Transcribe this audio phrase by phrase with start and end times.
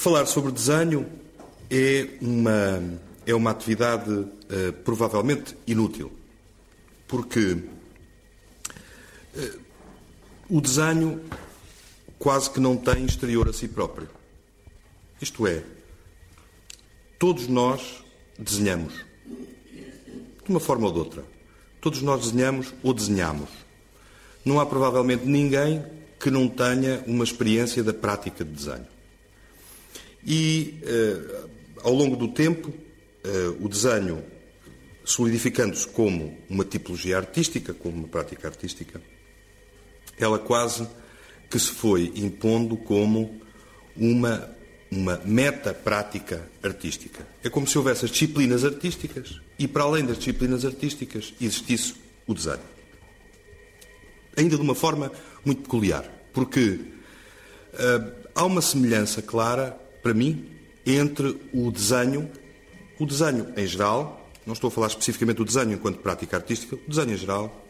[0.00, 1.06] falar sobre desenho
[1.70, 6.10] é uma, é uma atividade uh, provavelmente inútil,
[7.06, 7.58] porque
[9.34, 9.60] uh,
[10.48, 11.20] o desenho
[12.18, 14.08] quase que não tem exterior a si próprio.
[15.20, 15.62] Isto é,
[17.18, 18.02] todos nós
[18.38, 21.24] desenhamos, de uma forma ou de outra.
[21.78, 23.50] Todos nós desenhamos ou desenhamos.
[24.46, 25.84] Não há provavelmente ninguém
[26.18, 28.99] que não tenha uma experiência da prática de desenho.
[30.26, 31.44] E, eh,
[31.82, 32.72] ao longo do tempo,
[33.24, 34.22] eh, o desenho,
[35.04, 39.00] solidificando-se como uma tipologia artística, como uma prática artística,
[40.18, 40.86] ela quase
[41.50, 43.40] que se foi impondo como
[43.96, 44.48] uma,
[44.90, 47.26] uma meta prática artística.
[47.42, 51.94] É como se houvesse as disciplinas artísticas e, para além das disciplinas artísticas, existisse
[52.26, 52.60] o desenho.
[54.36, 55.10] Ainda de uma forma
[55.44, 60.46] muito peculiar, porque uh, há uma semelhança clara, para mim,
[60.84, 62.30] entre o desenho,
[62.98, 66.88] o desenho em geral, não estou a falar especificamente do desenho enquanto prática artística, o
[66.88, 67.66] desenho em geral,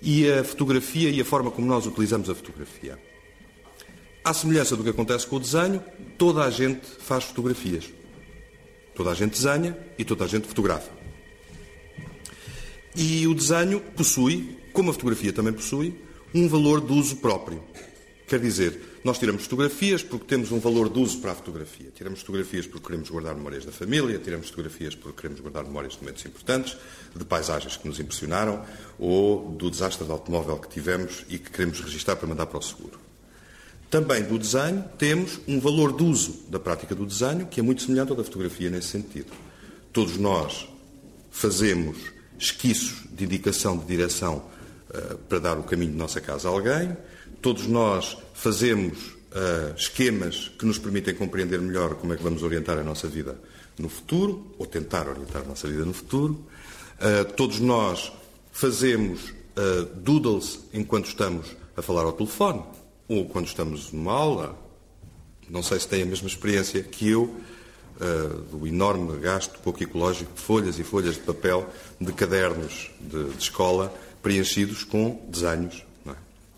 [0.00, 2.98] e a fotografia e a forma como nós utilizamos a fotografia.
[4.22, 5.82] À semelhança do que acontece com o desenho,
[6.16, 7.90] toda a gente faz fotografias.
[8.94, 10.90] Toda a gente desenha e toda a gente fotografa.
[12.94, 15.94] E o desenho possui, como a fotografia também possui,
[16.34, 17.62] um valor de uso próprio.
[18.26, 18.78] Quer dizer,
[19.08, 21.90] nós tiramos fotografias porque temos um valor de uso para a fotografia.
[21.94, 26.00] Tiramos fotografias porque queremos guardar memórias da família, tiramos fotografias porque queremos guardar memórias de
[26.00, 26.76] momentos importantes,
[27.16, 28.62] de paisagens que nos impressionaram
[28.98, 32.62] ou do desastre de automóvel que tivemos e que queremos registrar para mandar para o
[32.62, 33.00] seguro.
[33.88, 37.80] Também do desenho temos um valor de uso da prática do desenho que é muito
[37.80, 39.32] semelhante ao da fotografia nesse sentido.
[39.90, 40.68] Todos nós
[41.30, 41.96] fazemos
[42.38, 44.44] esquiços de indicação de direção
[44.90, 46.94] uh, para dar o caminho de nossa casa a alguém,
[47.40, 48.96] Todos nós fazemos
[49.32, 53.36] uh, esquemas que nos permitem compreender melhor como é que vamos orientar a nossa vida
[53.76, 56.46] no futuro, ou tentar orientar a nossa vida no futuro.
[57.00, 58.12] Uh, todos nós
[58.52, 62.62] fazemos uh, doodles enquanto estamos a falar ao telefone,
[63.08, 64.56] ou quando estamos numa aula.
[65.50, 67.34] Não sei se têm a mesma experiência que eu,
[68.52, 71.68] do enorme gasto pouco ecológico de folhas e folhas de papel
[72.00, 75.82] de cadernos de, de escola preenchidos com desenhos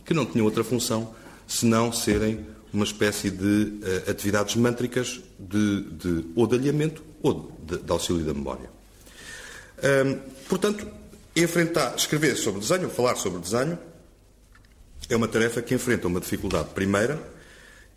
[0.04, 1.14] que não tinham outra função
[1.50, 7.78] senão serem uma espécie de uh, atividades mântricas de, de, ou de alinhamento ou de,
[7.78, 8.70] de auxílio da memória.
[9.82, 10.18] Um,
[10.48, 10.86] portanto,
[11.34, 13.76] enfrentar, escrever sobre desenho, falar sobre desenho,
[15.08, 17.20] é uma tarefa que enfrenta uma dificuldade primeira,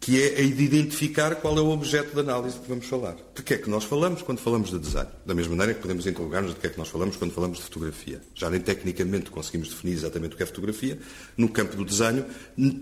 [0.03, 3.15] que é a de identificar qual é o objeto de análise que vamos falar.
[3.33, 5.07] De que é que nós falamos quando falamos de desenho?
[5.25, 7.63] Da mesma maneira que podemos interrogar-nos de que é que nós falamos quando falamos de
[7.63, 8.21] fotografia.
[8.35, 10.99] Já nem tecnicamente conseguimos definir exatamente o que é fotografia.
[11.37, 12.25] No campo do desenho,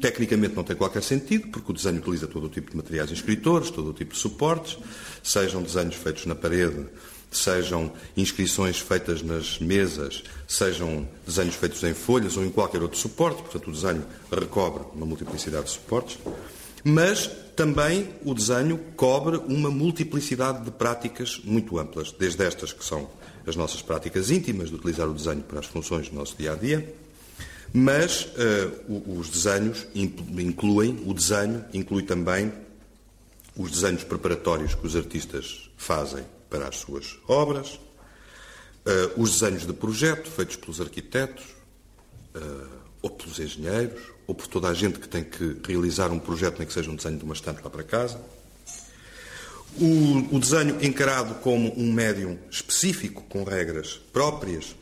[0.02, 3.70] tecnicamente não tem qualquer sentido, porque o desenho utiliza todo o tipo de materiais inscritores,
[3.70, 4.80] todo o tipo de suportes,
[5.22, 6.88] sejam desenhos feitos na parede,
[7.30, 13.44] sejam inscrições feitas nas mesas, sejam desenhos feitos em folhas ou em qualquer outro suporte.
[13.44, 16.18] Portanto, o desenho recobre uma multiplicidade de suportes.
[16.84, 23.10] Mas também o desenho cobre uma multiplicidade de práticas muito amplas, desde estas que são
[23.46, 26.56] as nossas práticas íntimas de utilizar o desenho para as funções do nosso dia a
[26.56, 26.94] dia,
[27.74, 32.52] mas uh, os desenhos incluem, o desenho inclui também
[33.56, 37.76] os desenhos preparatórios que os artistas fazem para as suas obras,
[38.86, 41.46] uh, os desenhos de projeto feitos pelos arquitetos
[42.36, 42.68] uh,
[43.02, 46.66] ou pelos engenheiros, ou por toda a gente que tem que realizar um projeto, nem
[46.66, 48.18] que seja um desenho de uma estante lá para casa.
[49.78, 54.74] O, o desenho encarado como um médium específico, com regras próprias.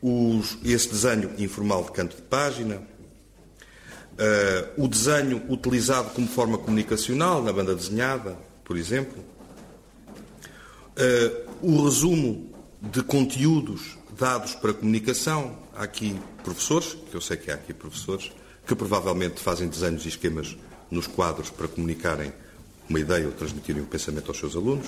[0.00, 2.76] Os, esse desenho informal de canto de página.
[4.14, 9.22] Uh, o desenho utilizado como forma comunicacional na banda desenhada, por exemplo.
[10.96, 12.53] Uh, o resumo
[12.90, 15.56] de conteúdos dados para comunicação.
[15.74, 18.30] Há aqui professores, que eu sei que há aqui professores,
[18.66, 20.56] que provavelmente fazem desenhos e esquemas
[20.90, 22.32] nos quadros para comunicarem
[22.88, 24.86] uma ideia ou transmitirem um pensamento aos seus alunos.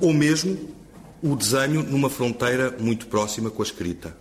[0.00, 0.74] Ou mesmo
[1.22, 4.16] o desenho numa fronteira muito próxima com a escrita.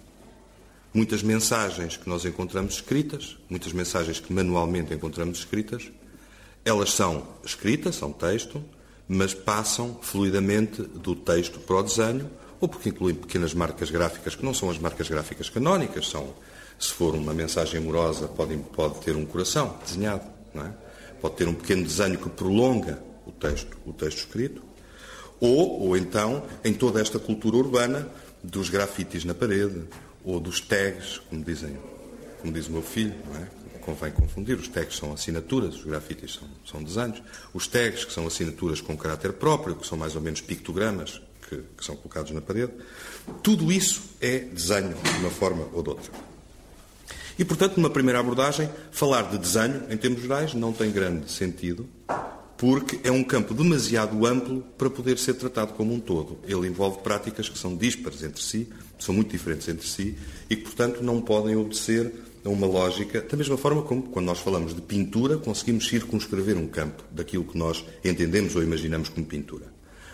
[0.93, 5.91] Muitas mensagens que nós encontramos escritas, muitas mensagens que manualmente encontramos escritas,
[6.65, 8.63] elas são escritas, são texto,
[9.09, 12.29] mas passam fluidamente do texto para o desenho
[12.61, 16.33] ou porque incluem pequenas marcas gráficas que não são as marcas gráficas canónicas, são,
[16.77, 20.25] se for uma mensagem amorosa, pode, pode ter um coração desenhado,
[20.55, 20.69] é?
[21.19, 24.61] pode ter um pequeno desenho que prolonga o texto, o texto escrito,
[25.39, 28.07] ou, ou então, em toda esta cultura urbana,
[28.43, 29.83] dos grafites na parede,
[30.23, 31.77] ou dos tags, como dizem,
[32.41, 33.58] como diz o meu filho, é?
[33.89, 34.57] Convém confundir.
[34.57, 37.21] Os tags são assinaturas, os grafites são, são desenhos.
[37.53, 41.57] Os tags, que são assinaturas com caráter próprio, que são mais ou menos pictogramas que,
[41.77, 42.73] que são colocados na parede.
[43.41, 46.11] Tudo isso é desenho de uma forma ou de outra.
[47.37, 51.87] E, portanto, numa primeira abordagem, falar de desenho, em termos gerais, não tem grande sentido,
[52.57, 56.37] porque é um campo demasiado amplo para poder ser tratado como um todo.
[56.43, 58.67] Ele envolve práticas que são díspares entre si,
[58.99, 60.17] são muito diferentes entre si
[60.49, 62.11] e que, portanto, não podem obedecer
[62.43, 66.67] a uma lógica, da mesma forma como quando nós falamos de pintura, conseguimos circunscrever um
[66.67, 69.65] campo daquilo que nós entendemos ou imaginamos como pintura.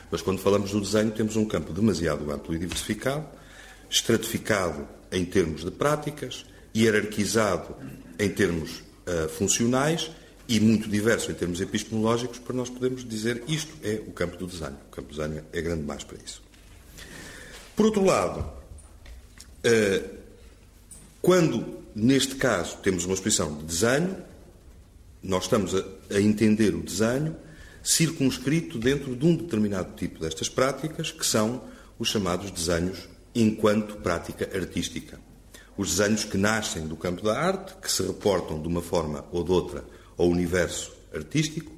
[0.10, 3.26] Mas quando falamos do desenho, temos um campo demasiado amplo e diversificado,
[3.90, 6.46] estratificado em termos de práticas,
[6.76, 7.76] hierarquizado
[8.20, 10.12] em termos uh, funcionais
[10.48, 14.46] e muito diverso em termos epistemológicos para nós podermos dizer isto é o campo do
[14.46, 14.78] desenho.
[14.88, 16.42] O campo do desenho é grande demais para isso.
[17.76, 18.46] Por outro lado,
[19.64, 20.04] eh,
[21.22, 24.18] quando, neste caso, temos uma exposição de desenho,
[25.24, 27.36] nós estamos a entender o desenho
[27.82, 31.64] circunscrito dentro de um determinado tipo destas práticas, que são
[31.98, 35.20] os chamados desenhos enquanto prática artística.
[35.78, 39.44] Os desenhos que nascem do campo da arte, que se reportam de uma forma ou
[39.44, 39.84] de outra
[40.18, 41.72] ao universo artístico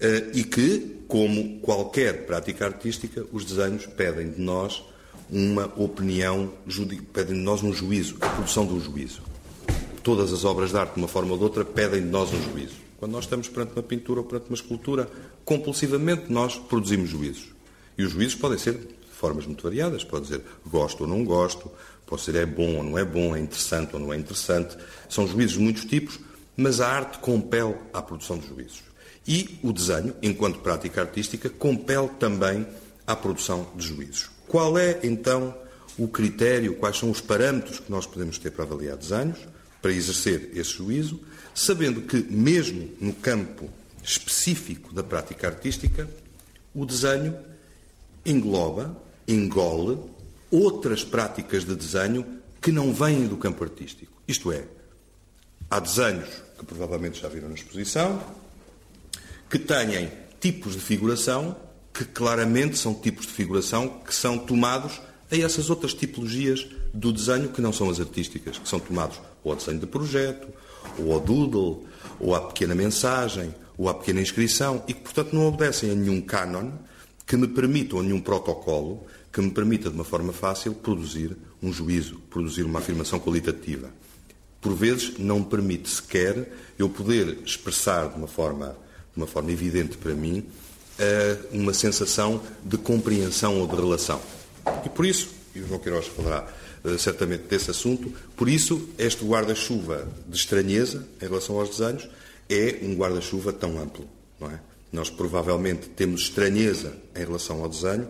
[0.00, 4.82] eh, e que, como qualquer prática artística, os desenhos pedem de nós
[5.32, 6.52] uma opinião,
[7.10, 9.22] pedem de nós um juízo, a produção de um juízo.
[10.02, 12.42] Todas as obras de arte, de uma forma ou de outra, pedem de nós um
[12.42, 12.74] juízo.
[12.98, 15.08] Quando nós estamos perante uma pintura ou perante uma escultura,
[15.42, 17.48] compulsivamente nós produzimos juízos.
[17.96, 20.04] E os juízos podem ser de formas muito variadas.
[20.04, 21.70] Pode dizer gosto ou não gosto,
[22.04, 24.76] pode ser é bom ou não é bom, é interessante ou não é interessante.
[25.08, 26.20] São juízos de muitos tipos,
[26.54, 28.82] mas a arte compele à produção de juízos.
[29.26, 32.66] E o desenho, enquanto prática artística, compele também
[33.06, 34.31] à produção de juízos.
[34.52, 35.56] Qual é, então,
[35.98, 39.38] o critério, quais são os parâmetros que nós podemos ter para avaliar desenhos,
[39.80, 41.18] para exercer esse juízo,
[41.54, 43.70] sabendo que, mesmo no campo
[44.04, 46.06] específico da prática artística,
[46.74, 47.34] o desenho
[48.26, 48.94] engloba,
[49.26, 49.98] engole
[50.50, 52.26] outras práticas de desenho
[52.60, 54.12] que não vêm do campo artístico.
[54.28, 54.64] Isto é,
[55.70, 56.28] Há desenhos
[56.58, 58.22] que provavelmente já viram na exposição,
[59.48, 61.56] que têm tipos de figuração
[61.92, 65.00] que claramente são tipos de figuração que são tomados
[65.30, 69.52] a essas outras tipologias do desenho que não são as artísticas, que são tomados ou
[69.52, 70.48] ao desenho de projeto,
[70.98, 71.86] ou ao doodle,
[72.20, 76.20] ou à pequena mensagem, ou à pequena inscrição, e que, portanto, não obedecem a nenhum
[76.20, 76.72] canon
[77.26, 81.36] que me permita, ou a nenhum protocolo que me permita, de uma forma fácil, produzir
[81.62, 83.90] um juízo, produzir uma afirmação qualitativa.
[84.60, 88.76] Por vezes, não permite sequer eu poder expressar de uma forma,
[89.14, 90.46] de uma forma evidente para mim
[91.52, 94.20] uma sensação de compreensão ou de relação.
[94.84, 96.46] E por isso, e o João Queiroz falará
[96.84, 102.08] eh, certamente desse assunto, por isso este guarda-chuva de estranheza em relação aos desenhos
[102.48, 104.08] é um guarda-chuva tão amplo,
[104.40, 104.60] não é?
[104.92, 108.08] Nós provavelmente temos estranheza em relação ao desenho,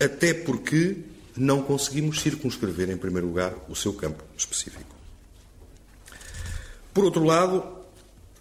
[0.00, 0.96] até porque
[1.36, 4.96] não conseguimos circunscrever, em primeiro lugar, o seu campo específico.
[6.92, 7.62] Por outro lado,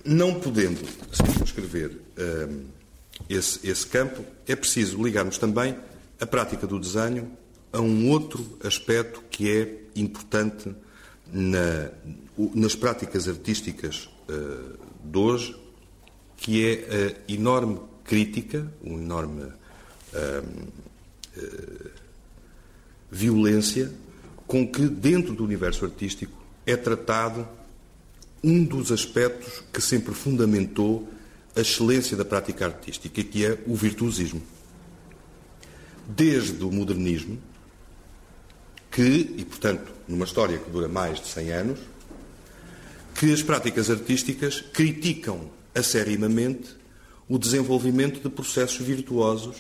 [0.04, 0.80] não podendo
[1.12, 2.66] circunscrever um,
[3.30, 5.76] esse, esse campo, é preciso ligarmos também
[6.20, 7.32] a prática do desenho
[7.72, 10.74] a um outro aspecto que é importante
[11.32, 11.92] na,
[12.54, 15.56] nas práticas artísticas uh, de hoje,
[16.38, 19.52] que é a enorme crítica, uma enorme uh,
[21.38, 21.90] uh,
[23.12, 23.92] violência
[24.48, 27.48] com que, dentro do universo artístico, é tratado
[28.44, 31.10] um dos aspectos que sempre fundamentou
[31.56, 34.42] a excelência da prática artística, que é o virtuosismo.
[36.08, 37.40] Desde o modernismo,
[38.92, 41.80] que, e portanto, numa história que dura mais de 100 anos,
[43.16, 46.76] que as práticas artísticas criticam acerimamente
[47.28, 49.58] o desenvolvimento de processos virtuosos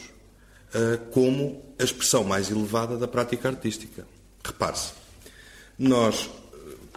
[0.73, 4.05] uh, como a expressão mais elevada da prática artística.
[4.43, 4.91] Repare-se,
[5.79, 6.29] nós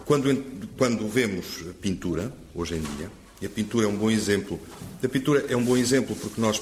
[0.05, 0.43] quando,
[0.75, 1.45] quando vemos
[1.79, 4.59] pintura, hoje em dia, e a pintura é um bom exemplo,
[5.03, 6.61] a pintura é um bom exemplo porque nós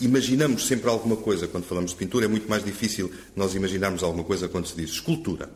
[0.00, 4.24] imaginamos sempre alguma coisa quando falamos de pintura, é muito mais difícil nós imaginarmos alguma
[4.24, 5.48] coisa quando se diz escultura.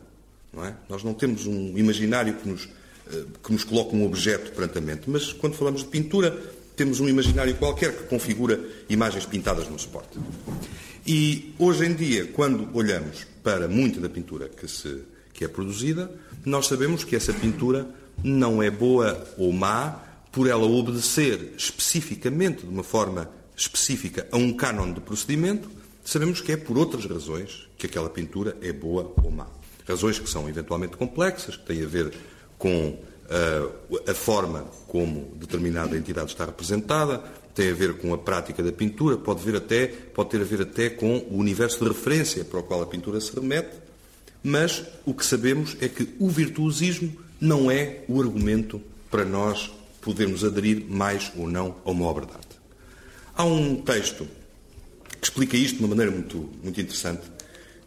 [0.53, 0.73] Não é?
[0.89, 2.69] Nós não temos um imaginário que nos,
[3.11, 6.31] eh, que nos coloque um objeto perante a mente, mas quando falamos de pintura,
[6.75, 8.59] temos um imaginário qualquer que configura
[8.89, 10.17] imagens pintadas no suporte.
[11.05, 16.09] E hoje em dia, quando olhamos para muita da pintura que se que é produzida,
[16.43, 17.87] nós sabemos que essa pintura
[18.23, 20.06] não é boa ou má
[20.37, 25.67] por ela obedecer especificamente, de uma forma específica, a um cânon de procedimento,
[26.05, 29.47] sabemos que é por outras razões que aquela pintura é boa ou má.
[29.87, 32.13] Razões que são eventualmente complexas, que têm a ver
[32.55, 32.99] com
[34.07, 37.17] a forma como determinada entidade está representada,
[37.55, 40.61] tem a ver com a prática da pintura, pode, ver até, pode ter a ver
[40.61, 43.75] até com o universo de referência para o qual a pintura se remete,
[44.43, 48.79] mas o que sabemos é que o virtuosismo não é o argumento
[49.09, 49.75] para nós
[50.07, 52.57] podermos aderir mais ou não a uma obra de arte.
[53.35, 54.25] Há um texto
[55.19, 57.23] que explica isto de uma maneira muito, muito interessante,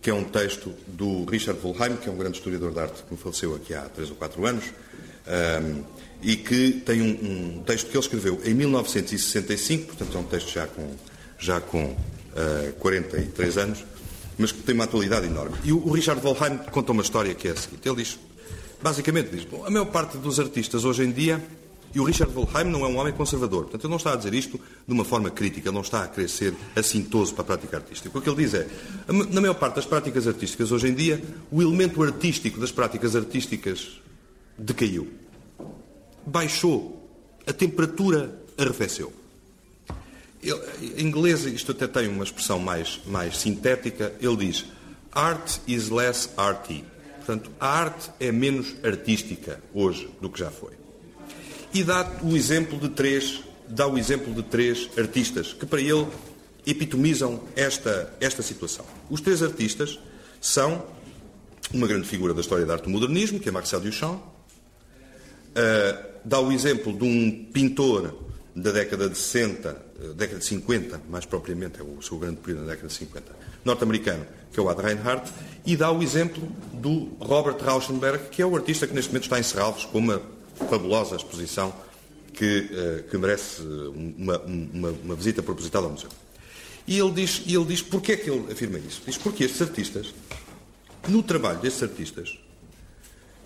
[0.03, 3.11] que é um texto do Richard Wollheim, que é um grande historiador de arte que
[3.11, 5.83] me faleceu aqui há três ou quatro anos, um,
[6.23, 10.53] e que tem um, um, texto que ele escreveu em 1965, portanto é um texto
[10.53, 10.95] já com,
[11.39, 11.97] já com uh,
[12.37, 13.85] ah, 43 anos,
[14.37, 15.57] mas que tem uma atualidade enorme.
[15.65, 17.89] E o, o Richard Wollheim conta uma história que é a seguinte.
[17.89, 18.19] Ele diz,
[18.83, 21.43] basicamente diz, bom, a maior parte dos artistas hoje em dia
[21.93, 23.63] e o Richard Wollheim não é um homem conservador.
[23.63, 26.09] Portanto, ele não está a dizer isto de uma forma crítica, ele não está a
[26.09, 28.17] querer ser assintoso para a prática artística.
[28.17, 28.69] O que ele diz é,
[29.09, 31.21] na maior parte das práticas artísticas hoje em dia,
[31.51, 34.01] o elemento artístico das práticas artísticas
[34.57, 35.09] decaiu.
[36.25, 36.97] Baixou.
[37.47, 39.13] A temperatura arrefeceu.
[40.43, 40.61] Ele,
[40.97, 44.65] em inglês, isto até tem uma expressão mais, mais sintética, ele diz
[45.13, 46.85] Art is less arty.
[47.17, 50.80] Portanto, a arte é menos artística hoje do que já foi
[51.73, 56.07] e dá o exemplo de três, dá o exemplo de três artistas que para ele
[56.67, 58.85] epitomizam esta, esta situação.
[59.09, 59.99] Os três artistas
[60.41, 60.85] são
[61.73, 64.23] uma grande figura da história da arte do modernismo, que é Marcel Duchamp, uh,
[66.25, 71.25] dá o exemplo de um pintor da década de 60, uh, década de 50, mais
[71.25, 73.33] propriamente, é o seu grande período na década de 50,
[73.65, 75.33] norte-americano, que é o Ad Reinhardt,
[75.65, 79.39] e dá o exemplo do Robert Rauschenberg, que é o artista que neste momento está
[79.39, 80.21] em Serralves com uma
[80.69, 81.75] fabulosa exposição
[82.33, 86.09] que, uh, que merece uma, uma, uma, visita proposital ao museu.
[86.87, 89.03] E ele diz, ele diz porquê é que ele afirma isso?
[89.07, 90.15] Diz porque estes artistas,
[91.09, 92.39] no trabalho destes artistas,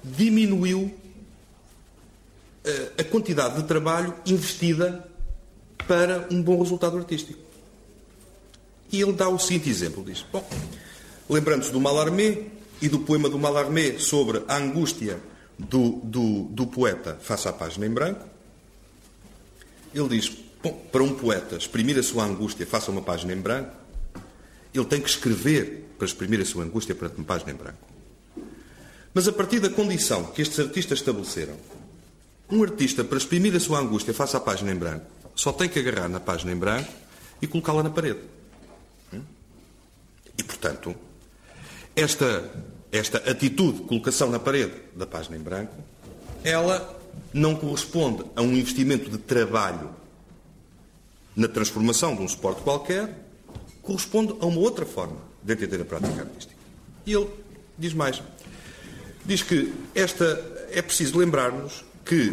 [0.03, 0.95] diminuiu uh,
[2.99, 5.09] a quantidade de trabalho investida
[5.87, 7.41] para um bom resultado artístico.
[8.93, 10.49] E ele dá o seguinte exemplo, diz, bom,
[11.29, 12.45] lembrando-se do Mallarmé
[12.81, 15.19] e do poema do Mallarmé sobre a angústia
[15.59, 18.27] do, do, do poeta face à página em branco.
[19.95, 20.31] Ele diz:
[20.91, 23.75] para um poeta exprimir a sua angústia face a uma página em branco,
[24.75, 27.79] ele tem que escrever para exprimir a sua angústia para uma página em branco.
[29.13, 31.57] Mas a partir da condição que estes artistas estabeleceram,
[32.51, 35.79] um artista, para exprimir a sua angústia face à página em branco, só tem que
[35.79, 36.93] agarrar na página em branco
[37.41, 38.21] e colocá-la na parede.
[40.37, 40.95] E, portanto,
[41.95, 42.51] esta
[42.95, 45.75] esta atitude de colocação na parede da página em branco,
[46.45, 46.97] ela
[47.33, 49.91] não corresponde a um investimento de trabalho
[51.35, 53.13] na transformação de um suporte qualquer,
[53.83, 56.55] corresponde a uma outra forma de entender a prática artística.
[57.05, 57.29] E ele
[57.77, 58.23] diz mais.
[59.25, 60.25] Diz que esta
[60.71, 62.33] é preciso lembrar-nos que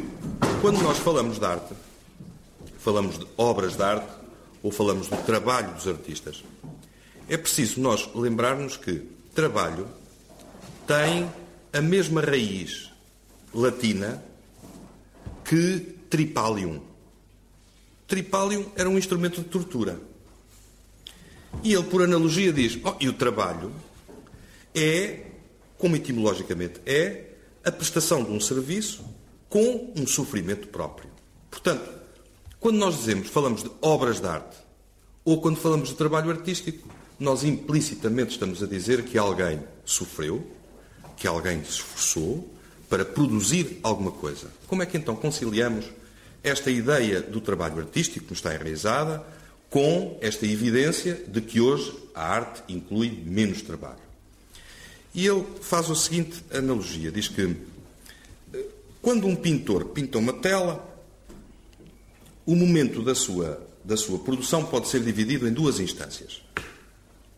[0.61, 1.73] quando nós falamos de arte,
[2.77, 4.13] falamos de obras de arte
[4.61, 6.43] ou falamos do trabalho dos artistas,
[7.27, 9.01] é preciso nós lembrar-nos que
[9.33, 9.87] trabalho
[10.91, 11.31] tem
[11.71, 12.91] a mesma raiz
[13.53, 14.21] latina
[15.45, 15.79] que
[16.09, 16.81] tripalium.
[18.05, 19.97] Tripalium era um instrumento de tortura.
[21.63, 23.71] E ele, por analogia, diz: oh, e o trabalho
[24.75, 25.27] é,
[25.77, 29.05] como etimologicamente é, a prestação de um serviço
[29.47, 31.09] com um sofrimento próprio.
[31.49, 31.89] Portanto,
[32.59, 34.57] quando nós dizemos, falamos de obras de arte,
[35.23, 36.85] ou quando falamos de trabalho artístico,
[37.17, 40.59] nós implicitamente estamos a dizer que alguém sofreu,
[41.21, 42.51] que alguém se esforçou
[42.89, 44.47] para produzir alguma coisa.
[44.65, 45.85] Como é que então conciliamos
[46.43, 49.23] esta ideia do trabalho artístico que nos está enraizada
[49.69, 54.01] com esta evidência de que hoje a arte inclui menos trabalho?
[55.13, 57.55] E ele faz a seguinte analogia: diz que
[58.51, 58.65] eh,
[58.99, 60.83] quando um pintor pinta uma tela,
[62.47, 66.41] o momento da sua, da sua produção pode ser dividido em duas instâncias.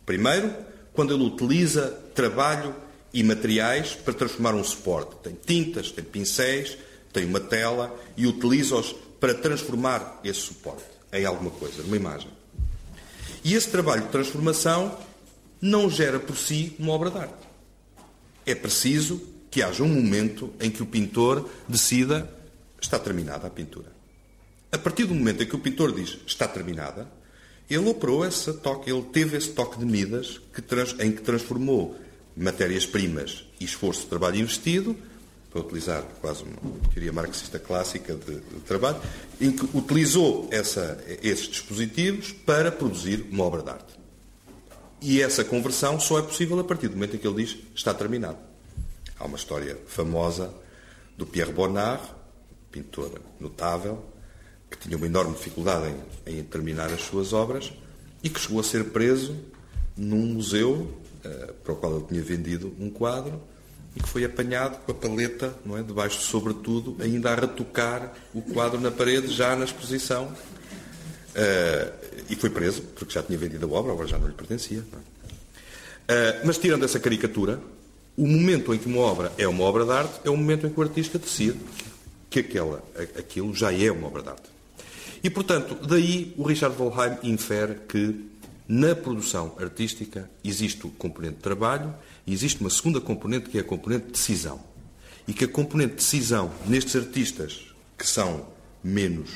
[0.05, 0.55] Primeiro,
[0.93, 2.73] quando ele utiliza trabalho
[3.13, 5.15] e materiais para transformar um suporte.
[5.21, 6.77] Tem tintas, tem pincéis,
[7.11, 12.29] tem uma tela e utiliza-os para transformar esse suporte em alguma coisa, numa imagem.
[13.43, 14.97] E esse trabalho de transformação
[15.61, 17.47] não gera por si uma obra de arte.
[18.45, 22.29] É preciso que haja um momento em que o pintor decida
[22.81, 23.91] está terminada a pintura.
[24.71, 27.07] A partir do momento em que o pintor diz está terminada,
[27.69, 30.61] ele operou esse toque, ele teve esse toque de Midas que
[31.03, 31.95] em que transformou
[32.35, 34.95] matérias-primas e esforço de trabalho investido,
[35.53, 36.55] para utilizar quase uma
[36.91, 38.99] teoria marxista clássica de, de trabalho,
[39.39, 43.93] em que utilizou essa, esses dispositivos para produzir uma obra de arte.
[44.99, 47.93] E essa conversão só é possível a partir do momento em que ele diz está
[47.93, 48.37] terminado.
[49.19, 50.51] Há uma história famosa
[51.15, 52.01] do Pierre Bonnard,
[52.71, 54.03] pintor notável,
[54.71, 55.93] que tinha uma enorme dificuldade
[56.25, 57.71] em, em terminar as suas obras
[58.23, 59.37] e que chegou a ser preso
[59.95, 61.02] num museu
[61.63, 63.41] para o qual ele tinha vendido um quadro
[63.95, 68.41] e que foi apanhado com a paleta, não é, debaixo sobretudo, ainda a retocar o
[68.41, 70.25] quadro na parede, já na exposição.
[70.25, 74.33] Uh, e foi preso, porque já tinha vendido a obra, a obra já não lhe
[74.33, 74.79] pertencia.
[74.79, 77.59] Uh, mas tirando essa caricatura,
[78.17, 80.69] o momento em que uma obra é uma obra de arte é o momento em
[80.69, 81.59] que o artista decide
[82.29, 82.83] que aquela,
[83.17, 84.49] aquilo já é uma obra de arte.
[85.23, 88.32] E, portanto, daí o Richard Volheim infere que
[88.67, 91.93] na produção artística existe o componente de trabalho
[92.25, 94.59] e existe uma segunda componente que é a componente de decisão.
[95.27, 98.47] E que a componente de decisão nestes artistas que são
[98.83, 99.29] menos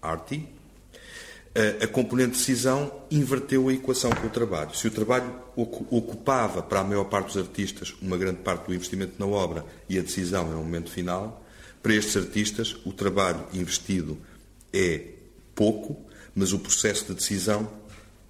[0.00, 0.48] arty,
[1.82, 4.74] a componente de decisão inverteu a equação com o trabalho.
[4.74, 9.14] Se o trabalho ocupava para a maior parte dos artistas uma grande parte do investimento
[9.18, 11.44] na obra e a decisão é o momento final,
[11.82, 14.16] para estes artistas o trabalho investido
[14.72, 15.08] é
[15.54, 15.96] pouco,
[16.34, 17.68] mas o processo de decisão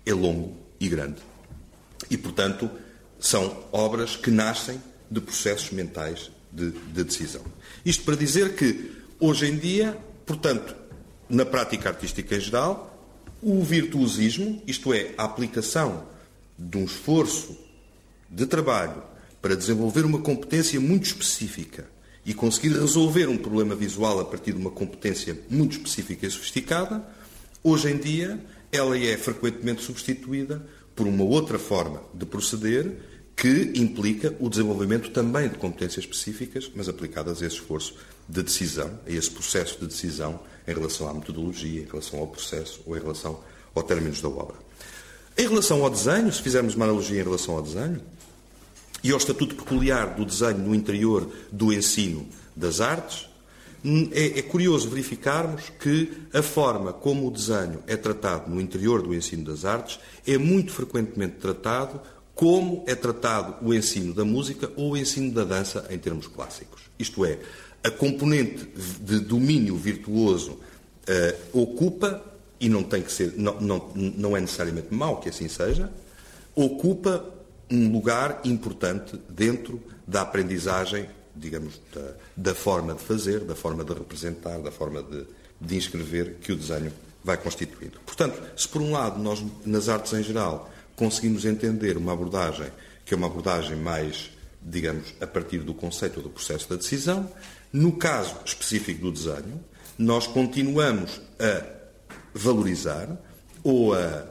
[0.04, 1.20] é longo e grande.
[2.10, 2.70] E, portanto,
[3.18, 4.80] são obras que nascem
[5.10, 7.42] de processos mentais de, de decisão.
[7.84, 8.90] Isto para dizer que,
[9.20, 10.74] hoje em dia, portanto,
[11.28, 12.88] na prática artística em geral,
[13.42, 16.06] o virtuosismo, isto é, a aplicação
[16.58, 17.56] de um esforço
[18.30, 19.02] de trabalho
[19.40, 21.88] para desenvolver uma competência muito específica
[22.24, 27.04] e conseguir resolver um problema visual a partir de uma competência muito específica e sofisticada,
[27.64, 28.40] hoje em dia
[28.72, 32.90] ela é frequentemente substituída por uma outra forma de proceder
[33.36, 37.94] que implica o desenvolvimento também de competências específicas, mas aplicadas a esse esforço
[38.28, 42.80] de decisão, a esse processo de decisão em relação à metodologia, em relação ao processo
[42.86, 43.40] ou em relação
[43.74, 44.56] aos términos da obra.
[45.36, 48.00] Em relação ao desenho, se fizermos uma analogia em relação ao desenho,
[49.02, 53.26] e ao estatuto peculiar do desenho no interior do ensino das artes,
[54.12, 59.12] é, é, curioso verificarmos que a forma como o desenho é tratado no interior do
[59.12, 62.00] ensino das artes é muito frequentemente tratado
[62.34, 66.82] como é tratado o ensino da música ou o ensino da dança em termos clássicos.
[66.98, 67.38] Isto é,
[67.82, 68.68] a componente
[69.00, 72.22] de domínio virtuoso uh, ocupa,
[72.60, 75.90] e não tem que ser, não, não, não é necessariamente mau que assim seja,
[76.54, 77.24] ocupa
[77.70, 83.92] um lugar importante dentro da aprendizagem digamos, da, da, forma de fazer, da forma de
[83.92, 85.24] representar, da forma de,
[85.60, 86.92] de inscrever que o desenho
[87.24, 88.00] vai constituindo.
[88.04, 92.70] Portanto, se por um lado nós, nas artes em geral, conseguimos entender uma abordagem
[93.04, 97.28] que é uma abordagem mais, digamos, a partir do conceito do processo da decisão,
[97.72, 99.62] no caso específico do desenho,
[99.98, 101.64] nós continuamos a
[102.34, 103.08] valorizar
[103.62, 104.26] ou a,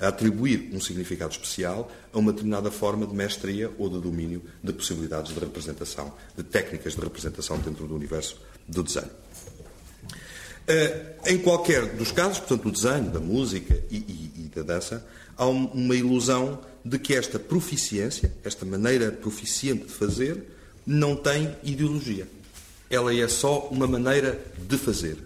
[0.00, 4.72] a, atribuir um significado especial a uma determinada forma de mestria ou de domínio de
[4.72, 9.10] possibilidades de representação, de técnicas de representação dentro do universo do desenho.
[11.24, 15.46] Em qualquer dos casos, portanto, do desenho, da música e, e, e da dança, há
[15.46, 20.44] um, uma ilusão de que esta proficiência, esta maneira proficiente de fazer,
[20.86, 22.26] não tem ideologia.
[22.90, 25.18] Ela é só uma maneira de fazer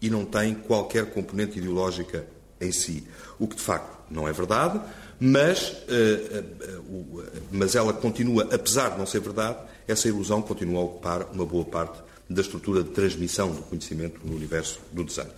[0.00, 2.24] e não tem qualquer componente ideológica
[2.60, 3.06] em si.
[3.38, 4.80] O que de facto não é verdade,
[5.18, 10.80] mas, uh, uh, uh, mas ela continua, apesar de não ser verdade, essa ilusão continua
[10.80, 15.32] a ocupar uma boa parte da estrutura de transmissão do conhecimento no universo do desenho.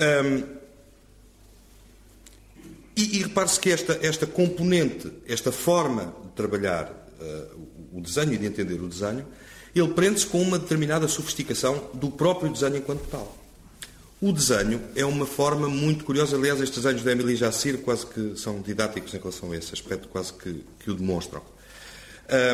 [0.00, 0.64] Um,
[2.96, 6.92] e, e repare-se que esta, esta componente, esta forma de trabalhar
[7.92, 9.26] o desenho e de entender o desenho,
[9.74, 13.43] ele prende-se com uma determinada sofisticação do próprio desenho enquanto tal.
[14.24, 18.34] O desenho é uma forma muito curiosa, aliás, estes desenhos da Emily Jacir quase que
[18.38, 21.42] são didáticos em relação a esse aspecto, quase que, que o demonstram.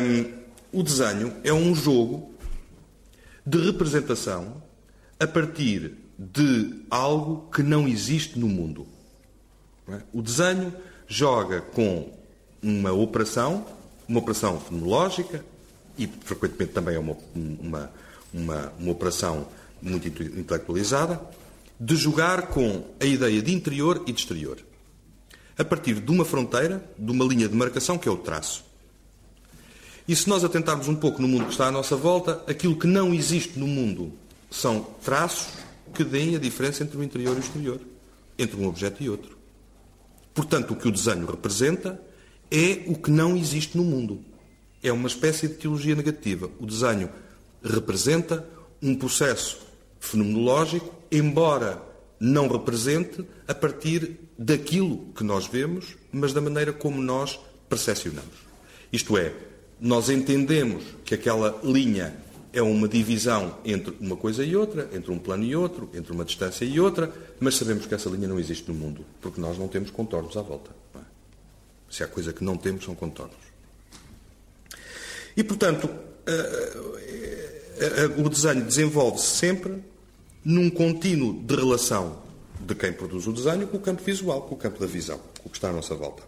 [0.03, 2.35] Um, o desenho é um jogo
[3.45, 4.61] de representação
[5.17, 8.85] a partir de algo que não existe no mundo.
[9.87, 10.01] É?
[10.11, 10.73] O desenho
[11.07, 12.11] joga com
[12.61, 13.65] uma operação,
[14.09, 15.41] uma operação fenológica,
[15.97, 17.91] e frequentemente também é uma, uma,
[18.33, 19.47] uma, uma operação
[19.81, 21.17] muito intelectualizada,
[21.83, 24.59] de jogar com a ideia de interior e de exterior.
[25.57, 28.63] A partir de uma fronteira, de uma linha de marcação que é o traço.
[30.07, 32.85] E se nós atentarmos um pouco no mundo que está à nossa volta, aquilo que
[32.85, 34.13] não existe no mundo
[34.51, 35.53] são traços
[35.91, 37.81] que deem a diferença entre o interior e o exterior,
[38.37, 39.35] entre um objeto e outro.
[40.35, 41.99] Portanto, o que o desenho representa
[42.51, 44.23] é o que não existe no mundo.
[44.83, 46.47] É uma espécie de teologia negativa.
[46.59, 47.09] O desenho
[47.63, 48.47] representa
[48.83, 49.70] um processo
[50.01, 51.81] fenomenológico, embora
[52.19, 58.35] não represente a partir daquilo que nós vemos, mas da maneira como nós percepcionamos.
[58.91, 59.33] Isto é,
[59.79, 62.13] nós entendemos que aquela linha
[62.51, 66.25] é uma divisão entre uma coisa e outra, entre um plano e outro, entre uma
[66.25, 69.67] distância e outra, mas sabemos que essa linha não existe no mundo, porque nós não
[69.67, 70.71] temos contornos à volta.
[70.95, 70.99] É?
[71.89, 73.37] Se há coisa que não temos, são contornos.
[75.37, 75.89] E, portanto,
[78.17, 79.81] o desenho desenvolve-se sempre
[80.43, 82.21] num contínuo de relação
[82.59, 85.47] de quem produz o desenho com o campo visual, com o campo da visão, com
[85.47, 86.23] o que está à nossa volta.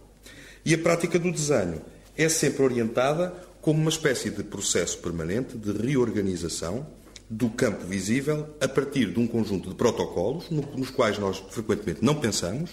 [0.64, 1.80] E a prática do desenho
[2.16, 6.86] é sempre orientada como uma espécie de processo permanente de reorganização
[7.28, 12.14] do campo visível a partir de um conjunto de protocolos nos quais nós frequentemente não
[12.14, 12.70] pensamos,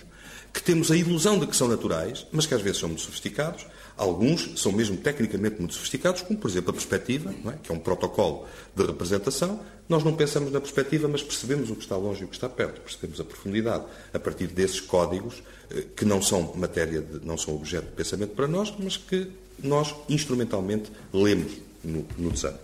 [0.54, 3.66] que temos a ilusão de que são naturais, mas que às vezes são muito sofisticados.
[3.98, 7.54] Alguns são mesmo tecnicamente muito sofisticados, como por exemplo a perspectiva, é?
[7.64, 9.60] que é um protocolo de representação.
[9.88, 12.50] Nós não pensamos na perspectiva, mas percebemos o que está longe e o que está
[12.50, 17.38] perto, percebemos a profundidade a partir desses códigos eh, que não são matéria, de, não
[17.38, 19.30] são objeto de pensamento para nós, mas que
[19.62, 21.52] nós instrumentalmente lemos
[21.84, 22.58] no, no desenho.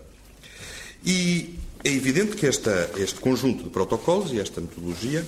[1.06, 5.26] E é evidente que esta, este conjunto de protocolos e esta metodologia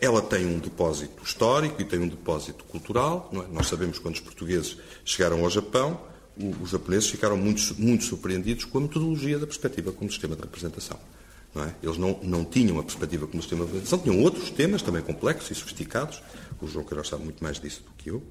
[0.00, 3.30] ela tem um depósito histórico e tem um depósito cultural.
[3.32, 3.52] É?
[3.52, 6.00] Nós sabemos quando os portugueses chegaram ao Japão,
[6.62, 10.98] os japoneses ficaram muito, muito surpreendidos com a metodologia da perspectiva como sistema de representação.
[11.54, 11.74] Não é?
[11.82, 15.50] Eles não, não tinham a perspectiva como sistema de representação, tinham outros temas também complexos
[15.50, 16.22] e sofisticados.
[16.60, 18.22] O João Queiroz sabe muito mais disso do que eu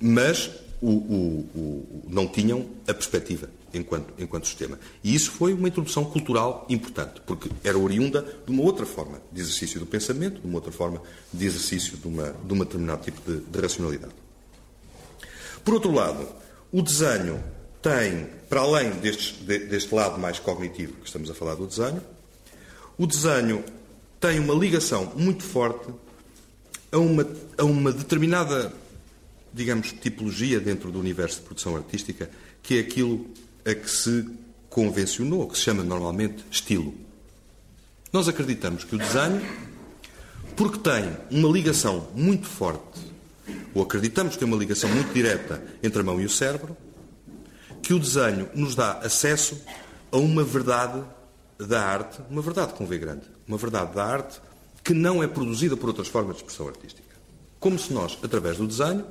[0.00, 4.78] mas o, o, o, não tinham a perspectiva enquanto, enquanto sistema.
[5.02, 9.40] E isso foi uma introdução cultural importante, porque era oriunda de uma outra forma de
[9.40, 13.20] exercício do pensamento, de uma outra forma de exercício de, uma, de um determinado tipo
[13.30, 14.14] de, de racionalidade.
[15.64, 16.26] Por outro lado,
[16.72, 17.42] o desenho
[17.80, 22.02] tem, para além destes, deste lado mais cognitivo que estamos a falar do desenho,
[22.98, 23.64] o desenho
[24.20, 25.88] tem uma ligação muito forte
[26.90, 28.72] a uma, a uma determinada
[29.52, 32.30] digamos, tipologia dentro do universo de produção artística,
[32.62, 33.26] que é aquilo
[33.64, 34.28] a que se
[34.68, 36.94] convencionou, que se chama normalmente estilo.
[38.12, 39.42] Nós acreditamos que o desenho,
[40.56, 43.00] porque tem uma ligação muito forte,
[43.74, 46.76] ou acreditamos que tem uma ligação muito direta entre a mão e o cérebro,
[47.82, 49.60] que o desenho nos dá acesso
[50.10, 51.02] a uma verdade
[51.58, 54.40] da arte, uma verdade com V grande, uma verdade da arte
[54.84, 57.02] que não é produzida por outras formas de expressão artística.
[57.60, 59.06] Como se nós, através do desenho,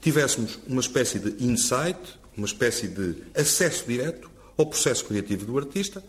[0.00, 1.98] tivéssemos uma espécie de insight,
[2.36, 6.02] uma espécie de acesso direto ao processo criativo do artista,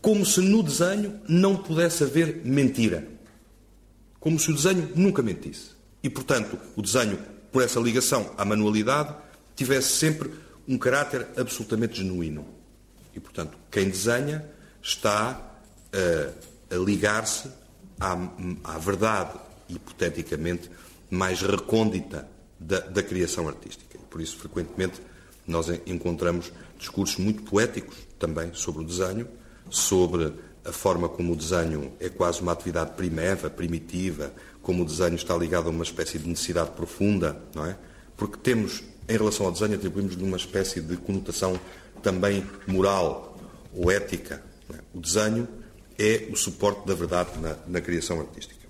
[0.00, 3.06] como se no desenho não pudesse haver mentira.
[4.18, 5.70] Como se o desenho nunca mentisse.
[6.02, 7.18] E, portanto, o desenho,
[7.50, 9.14] por essa ligação à manualidade,
[9.54, 10.30] tivesse sempre
[10.66, 12.46] um caráter absolutamente genuíno.
[13.14, 14.44] E, portanto, quem desenha
[14.82, 15.40] está
[15.92, 17.48] a, a ligar-se
[18.00, 18.16] à,
[18.64, 19.38] à verdade,
[19.68, 20.70] hipoteticamente,
[21.10, 23.91] mais recôndita da, da criação artística.
[24.12, 25.00] Por isso, frequentemente,
[25.46, 29.26] nós encontramos discursos muito poéticos também sobre o desenho,
[29.70, 35.14] sobre a forma como o desenho é quase uma atividade primeva, primitiva, como o desenho
[35.14, 37.76] está ligado a uma espécie de necessidade profunda, não é?
[38.16, 41.58] Porque temos, em relação ao desenho, atribuímos-lhe uma espécie de conotação
[42.02, 43.36] também moral
[43.74, 44.42] ou ética.
[44.72, 44.76] É?
[44.94, 45.48] O desenho
[45.98, 48.61] é o suporte da verdade na, na criação artística.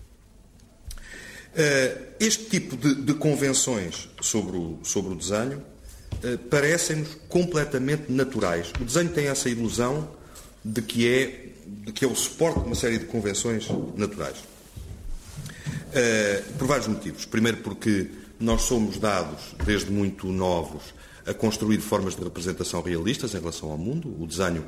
[1.55, 5.62] Eh, este tipo de, de convenções sobre o, sobre o desenho
[6.23, 8.73] eh, parecem-nos completamente naturais.
[8.81, 10.09] O desenho tem essa ilusão
[10.65, 14.37] de que, é, de que é o suporte de uma série de convenções naturais.
[15.93, 17.27] Eh, por vários motivos.
[17.27, 18.09] Primeiro, porque
[18.41, 20.95] nós somos dados, desde muito novos,
[21.27, 24.09] a construir formas de representação realistas em relação ao mundo.
[24.19, 24.65] O desenho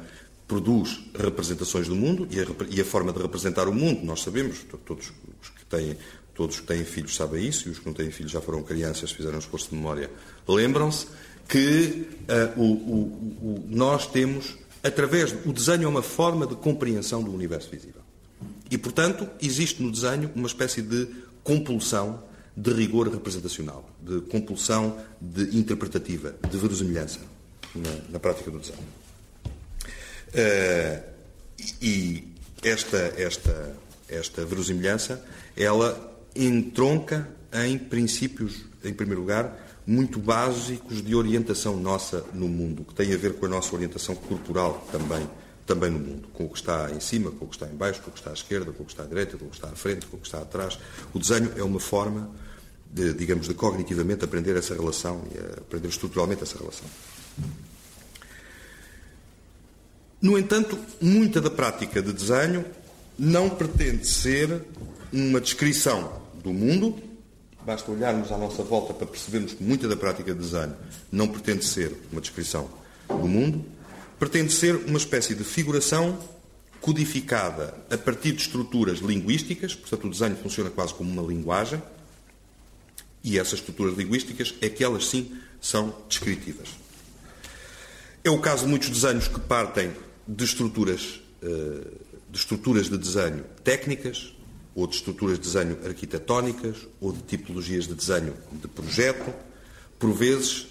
[0.47, 4.59] produz representações do mundo e a, e a, forma de representar o mundo, nós sabemos,
[4.85, 5.97] todos os que têm
[6.35, 9.12] todos que têm filhos sabem isso, e os que não têm filhos já foram crianças,
[9.12, 10.11] fizeram esforço de memória,
[10.47, 11.07] lembram-se
[11.49, 12.09] que
[12.57, 13.01] uh, o, o,
[13.42, 15.35] o, nós temos, através.
[15.44, 18.03] O desenho é uma forma de compreensão do universo visível.
[18.70, 21.09] E, portanto, existe no desenho uma espécie de
[21.42, 22.23] compulsão
[22.57, 27.20] de rigor representacional, de compulsão de interpretativa, de verosimilhança
[27.75, 28.79] na, na prática do desenho.
[30.31, 31.03] Uh,
[31.81, 32.29] e
[32.62, 33.77] esta, esta,
[34.09, 35.25] esta verosimilhança,
[35.57, 42.94] ela entronca em princípios, em primeiro lugar, muito básicos de orientação nossa no mundo, que
[42.94, 45.29] têm a ver com a nossa orientação corporal também,
[45.66, 48.01] também no mundo, com o que está em cima, com o que está em baixo,
[48.01, 49.57] com o que está à esquerda, com o que está à direita, com o que
[49.57, 50.79] está à frente, com o que está atrás.
[51.12, 52.31] O desenho é uma forma
[52.90, 56.87] de, digamos, de cognitivamente aprender essa relação e aprender estruturalmente essa relação.
[60.20, 62.64] No entanto, muita da prática de desenho
[63.18, 64.62] não pretende ser
[65.12, 66.96] uma descrição do mundo.
[67.64, 70.76] Basta olharmos à nossa volta para percebermos que muita da prática de desenho
[71.11, 72.68] não pretende ser uma descrição
[73.09, 73.64] do mundo,
[74.18, 76.18] pretende ser uma espécie de figuração
[76.83, 81.83] codificada a partir de estruturas linguísticas, portanto, o desenho funciona quase como uma linguagem,
[83.22, 86.68] e essas estruturas linguísticas é que elas sim são descritivas.
[88.22, 89.92] É o caso de muitos desenhos que partem
[90.28, 91.87] de estruturas, eh,
[92.28, 94.34] de estruturas de desenho técnicas,
[94.75, 99.33] ou de estruturas de desenho arquitetónicas, ou de tipologias de desenho de projeto,
[99.99, 100.67] por vezes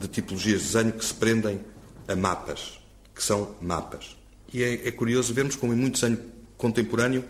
[0.00, 1.60] de tipologias de desenho que se prendem
[2.08, 2.80] a mapas,
[3.14, 4.16] que são mapas.
[4.52, 6.18] E é, é curioso vermos como em muito desenho
[6.56, 7.24] contemporâneo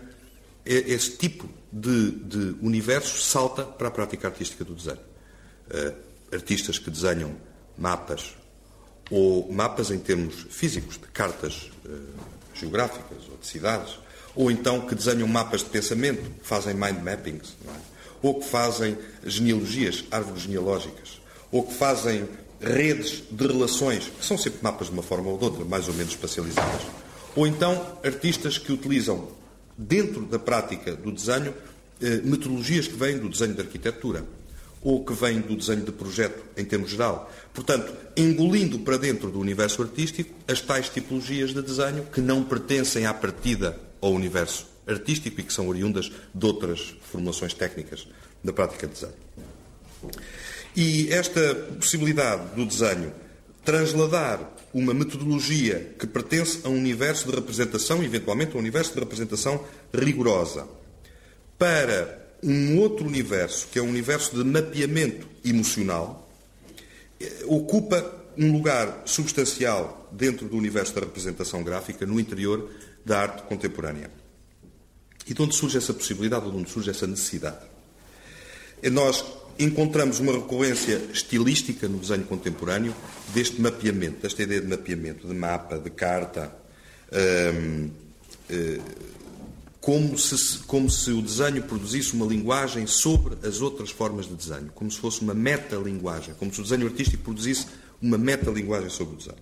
[0.65, 4.99] esse tipo de, de, universo salta para a prática artística do desenho.
[5.69, 5.95] Uh,
[6.33, 7.35] artistas que desenham
[7.77, 8.35] mapas,
[9.11, 11.99] ou mapas em termos físicos, de cartas uh,
[12.53, 13.99] geográficas ou de cidades,
[14.35, 17.71] ou então que desenham mapas de pensamento, fazem mind mappings, é?
[18.21, 21.21] ou que fazem genealogias, árvores genealógicas,
[21.51, 22.27] ou que fazem
[22.59, 25.93] redes de relações, que são sempre mapas de uma forma ou de outra, mais ou
[25.93, 26.81] menos espacializadas.
[27.35, 29.27] Ou então artistas que utilizam,
[29.77, 31.53] dentro da prática do desenho,
[32.01, 34.25] eh, metodologias que vêm do desenho de arquitetura
[34.81, 37.31] ou que vêm do desenho de projeto em termos geral.
[37.53, 43.05] Portanto, engolindo para dentro do universo artístico as tais tipologias de desenho que não pertencem
[43.05, 48.07] à partida ao universo artístico e que são oriundas de outras formações técnicas
[48.43, 49.13] da prática de desenho.
[50.75, 53.11] E esta possibilidade do desenho
[53.63, 58.99] transladar uma metodologia que pertence a um universo de representação, eventualmente a um universo de
[58.99, 60.67] representação rigorosa,
[61.57, 66.29] para um outro universo, que é um universo de mapeamento emocional,
[67.19, 72.69] eh, ocupa um lugar substancial dentro do universo da representação gráfica no interior
[73.05, 74.09] da arte contemporânea.
[75.27, 77.57] E de onde surge essa possibilidade, de onde surge essa necessidade?
[78.81, 79.23] Eh, nós
[79.57, 82.93] encontramos uma recorrência estilística no desenho contemporâneo
[83.33, 86.53] deste mapeamento, desta ideia de mapeamento, de mapa, de carta,
[87.11, 87.89] hum,
[88.51, 88.77] hum,
[89.79, 94.71] como, se, como se o desenho produzisse uma linguagem sobre as outras formas de desenho,
[94.73, 97.67] como se fosse uma metalinguagem, como se o desenho artístico produzisse
[98.01, 99.37] uma metalinguagem sobre o desenho.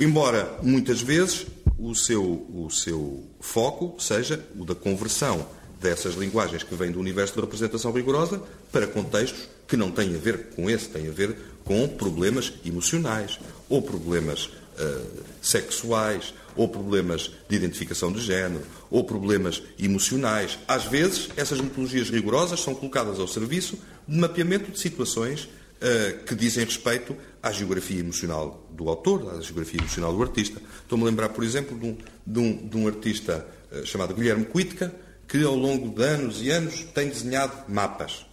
[0.00, 1.46] Embora, muitas vezes,
[1.78, 5.46] o seu, o seu foco seja o da conversão
[5.80, 10.18] dessas linguagens que vêm do universo de representação rigorosa para contextos que não têm a
[10.18, 17.30] ver com esse, têm a ver com problemas emocionais, ou problemas uh, sexuais, ou problemas
[17.48, 20.58] de identificação de género, ou problemas emocionais.
[20.68, 26.34] Às vezes, essas metodologias rigorosas são colocadas ao serviço de mapeamento de situações uh, que
[26.34, 30.60] dizem respeito à geografia emocional do autor, à geografia emocional do artista.
[30.82, 34.44] Estou-me a lembrar, por exemplo, de um, de um, de um artista uh, chamado Guilherme
[34.44, 34.94] Cuitca,
[35.26, 38.26] que ao longo de anos e anos tem desenhado mapas.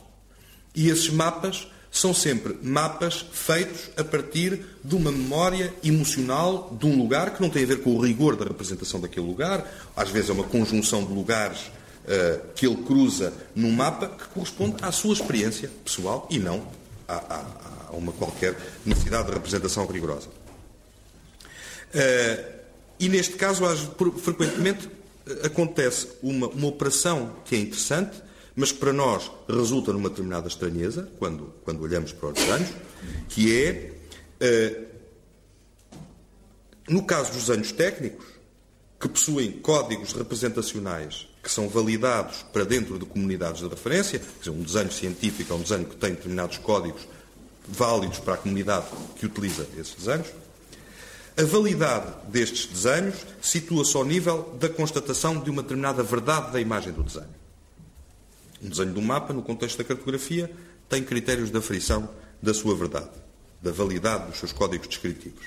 [0.76, 6.98] E esses mapas são sempre mapas feitos a partir de uma memória emocional de um
[6.98, 10.30] lugar que não tem a ver com o rigor da representação daquele lugar, às vezes
[10.30, 15.14] é uma conjunção de lugares uh, que ele cruza num mapa que corresponde à sua
[15.14, 16.68] experiência pessoal e não
[17.08, 20.30] a, a, a uma qualquer necessidade de representação rigorosa.
[21.90, 22.60] Uh,
[23.00, 23.64] e neste caso,
[24.18, 24.90] frequentemente,
[25.44, 28.22] acontece uma, uma operação que é interessante,
[28.56, 32.70] mas que para nós resulta numa determinada estranheza, quando, quando olhamos para os desenhos,
[33.30, 33.94] que é,
[34.42, 34.86] uh,
[36.90, 38.26] no caso dos desenhos técnicos,
[39.00, 44.92] que possuem códigos representacionais que são validados para dentro de comunidades de referência, um desenho
[44.92, 47.08] científico é um desenho que tem determinados códigos
[47.72, 50.28] válidos para a comunidade que utiliza esses desenhos,
[51.38, 56.92] a validade destes desenhos situa-se ao nível da constatação de uma determinada verdade da imagem
[56.92, 57.40] do desenho.
[58.62, 60.52] Um desenho de mapa, no contexto da cartografia,
[60.90, 62.10] tem critérios de aferição
[62.42, 63.10] da sua verdade,
[63.62, 65.46] da validade dos seus códigos descritivos.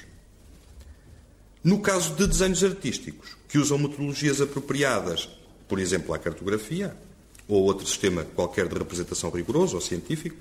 [1.62, 5.28] No caso de desenhos artísticos, que usam metodologias apropriadas,
[5.68, 6.96] por exemplo, à cartografia,
[7.46, 10.37] ou outro sistema qualquer de representação rigoroso ou científico,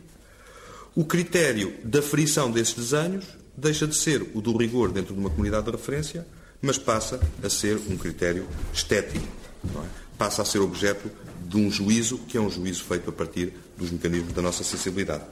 [0.95, 3.25] o critério da aferição desses desenhos
[3.55, 6.27] deixa de ser o do rigor dentro de uma comunidade de referência,
[6.61, 9.25] mas passa a ser um critério estético.
[9.65, 10.01] É?
[10.17, 11.09] Passa a ser objeto
[11.47, 15.23] de um juízo que é um juízo feito a partir dos mecanismos da nossa sensibilidade.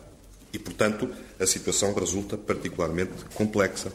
[0.51, 3.91] E, portanto, a situação resulta particularmente complexa,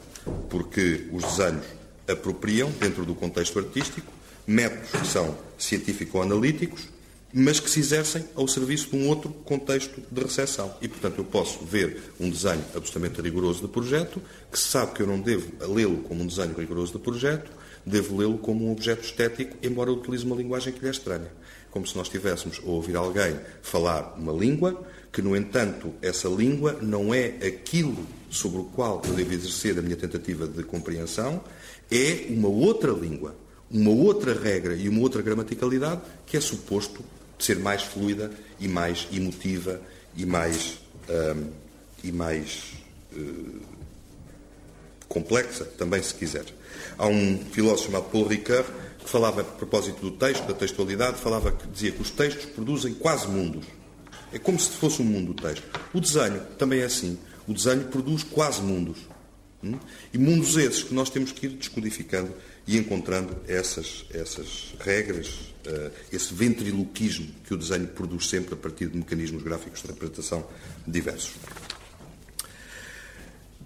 [0.49, 1.65] porque os desenhos
[2.07, 4.13] apropriam, dentro do contexto artístico,
[4.47, 6.94] métodos que são científico-analíticos
[7.37, 10.73] mas que se exercem ao serviço de um outro contexto de recepção.
[10.81, 15.03] E, portanto, eu posso ver um desenho absolutamente rigoroso de projeto, que se sabe que
[15.03, 17.51] eu não devo lê-lo como um desenho rigoroso de projeto,
[17.85, 21.29] devo lê-lo como um objeto estético, embora eu utilize uma linguagem que lhe é estranha.
[21.73, 26.79] como se nós estivéssemos a ouvir alguém falar uma língua, que, no entanto, essa língua
[26.81, 31.43] não é aquilo sobre o qual eu devo exercer a minha tentativa de compreensão,
[31.91, 33.35] é uma outra língua,
[33.69, 37.03] uma outra regra e uma outra gramaticalidade que é suposto
[37.45, 39.81] ser mais fluida e mais emotiva
[40.17, 40.79] e mais,
[41.09, 41.51] hum,
[42.03, 42.73] e mais
[43.13, 43.61] uh,
[45.09, 46.45] complexa, também se quiser.
[46.97, 48.65] Há um filósofo chamado Paul Ricoeur
[49.05, 52.95] que falava, a propósito do texto, da textualidade, falava que dizia que os textos produzem
[52.95, 53.67] quase mundos.
[54.33, 55.63] É como se fosse um mundo o texto.
[55.93, 57.19] O desenho também é assim.
[57.47, 58.99] O desenho produz quase mundos.
[59.63, 59.79] Hum?
[60.13, 62.33] E mundos esses que nós temos que ir descodificando
[62.67, 65.54] e encontrando essas, essas regras,
[66.13, 70.47] esse ventriloquismo que o desenho produz sempre a partir de mecanismos gráficos de representação
[70.87, 71.33] diversos.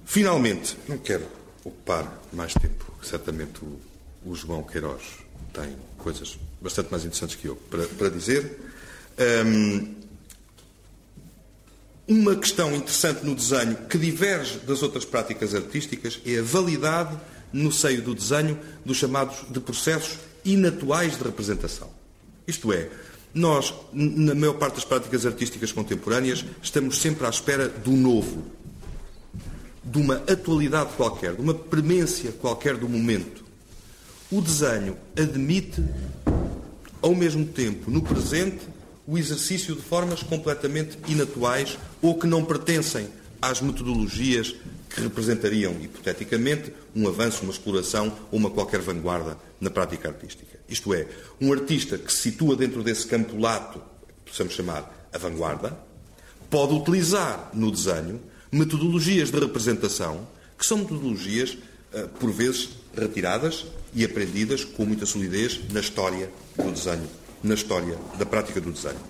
[0.05, 1.27] Finalmente, não quero
[1.65, 3.79] ocupar mais tempo, certamente o,
[4.25, 5.03] o João Queiroz
[5.53, 8.59] tem coisas bastante mais interessantes que eu para, para dizer.
[9.47, 9.99] Um,
[12.07, 17.19] uma questão interessante no desenho que diverge das outras práticas artísticas é a validade
[17.53, 20.19] no seio do desenho dos chamados de processos
[20.53, 21.91] inatuais de representação.
[22.47, 22.89] Isto é,
[23.35, 28.45] nós, na maior parte das práticas artísticas contemporâneas, estamos sempre à espera do novo,
[29.85, 33.45] de uma atualidade qualquer, de uma premência qualquer do momento.
[34.31, 35.85] O desenho admite,
[37.01, 38.61] ao mesmo tempo, no presente,
[39.07, 43.09] o exercício de formas completamente inatuais ou que não pertencem
[43.41, 44.55] às metodologias
[44.89, 50.59] que representariam, hipoteticamente, um avanço, uma exploração ou uma qualquer vanguarda na prática artística.
[50.69, 51.07] Isto é,
[51.41, 53.81] um artista que se situa dentro desse campo lato,
[54.25, 55.79] possamos chamar a vanguarda,
[56.51, 58.21] pode utilizar no desenho
[58.51, 60.27] metodologias de representação
[60.59, 61.57] que são metodologias,
[61.93, 67.09] eh, por vezes, retiradas e aprendidas com muita solidez na história do desenho,
[67.43, 69.01] na história da prática do desenho.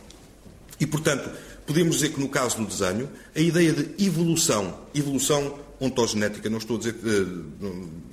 [0.78, 1.30] E, portanto,
[1.66, 6.76] podemos dizer que no caso do desenho, a ideia de evolução, evolução ontogenética, não estou
[6.76, 6.94] a dizer.
[6.94, 8.08] Uh,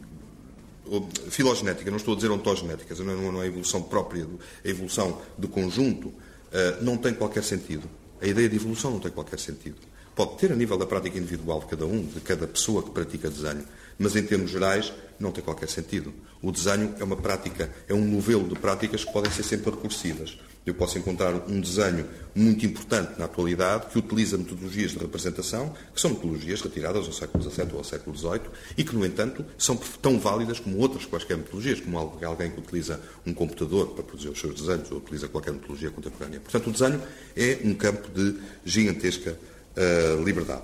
[1.29, 4.27] filogenética, não estou a dizer ontogenética, não, é a evolução própria,
[4.63, 7.89] a evolução de conjunto, uh, não tem qualquer sentido.
[8.21, 9.77] A ideia de evolução não tem qualquer sentido.
[10.15, 13.29] Pode ter a nível da prática individual de cada um, de cada pessoa que pratica
[13.29, 13.65] desenho,
[13.99, 16.13] mas em termos gerais não tem qualquer sentido.
[16.41, 20.37] O desenho é uma prática, é um novelo de práticas que podem ser sempre recursivas.
[20.65, 25.99] Eu posso encontrar um desenho muito importante na atualidade que utiliza metodologias de representação, que
[25.99, 28.41] são metodologias retiradas ao século XVII ou ao século XVIII
[28.77, 33.01] e que, no entanto, são tão válidas como outras quaisquer metodologias, como alguém que utiliza
[33.25, 36.39] um computador para produzir os seus desenhos ou utiliza qualquer metodologia contemporânea.
[36.39, 37.01] Portanto, o desenho
[37.35, 39.37] é um campo de gigantesca
[39.75, 40.63] uh, liberdade.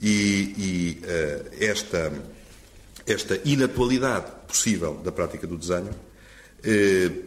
[0.00, 2.12] E, e uh, esta,
[3.06, 7.24] esta inatualidade possível da prática do desenho uh,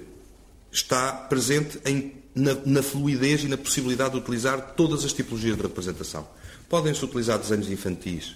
[0.71, 5.63] está presente em, na, na, fluidez e na possibilidade de utilizar todas as tipologias de
[5.63, 6.27] representação.
[6.67, 8.35] Podem-se utilizar desenhos infantis.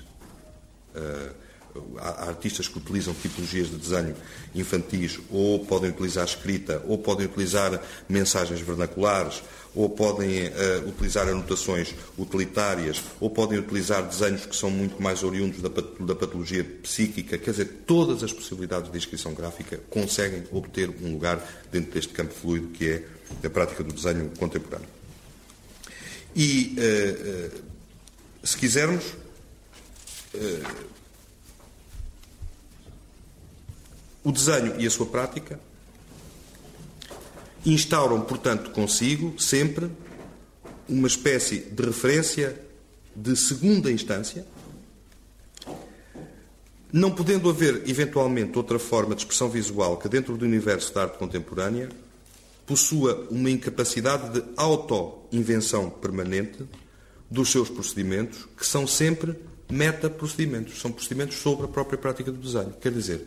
[0.96, 1.43] Uh,
[1.98, 4.16] há artistas que utilizam tipologias de desenho
[4.54, 9.42] infantis, ou podem utilizar escrita, ou podem utilizar mensagens vernaculares,
[9.76, 15.62] ou podem uh, utilizar anotações utilitárias, ou podem utilizar desenhos que são muito mais oriundos
[15.62, 17.38] da, da, patologia psíquica.
[17.38, 22.34] Quer dizer, todas as possibilidades de inscrição gráfica conseguem obter um lugar dentro deste campo
[22.34, 23.04] fluido que é
[23.48, 24.88] a prática do desenho contemporâneo.
[26.36, 29.04] E, uh, uh, se quisermos,
[34.24, 35.60] o desenho e a sua prática
[37.66, 39.90] instauram, portanto, consigo sempre
[40.88, 42.60] uma espécie de referência
[43.16, 44.46] de segunda instância,
[46.92, 51.18] não podendo haver, eventualmente, outra forma de expressão visual que, dentro do universo da arte
[51.18, 51.90] contemporânea,
[52.66, 56.64] possua uma incapacidade de auto-invenção permanente
[57.30, 59.36] dos seus procedimentos, que são sempre
[59.70, 62.74] meta-procedimentos, são procedimentos sobre a própria prática do desenho.
[62.80, 63.26] Quer dizer,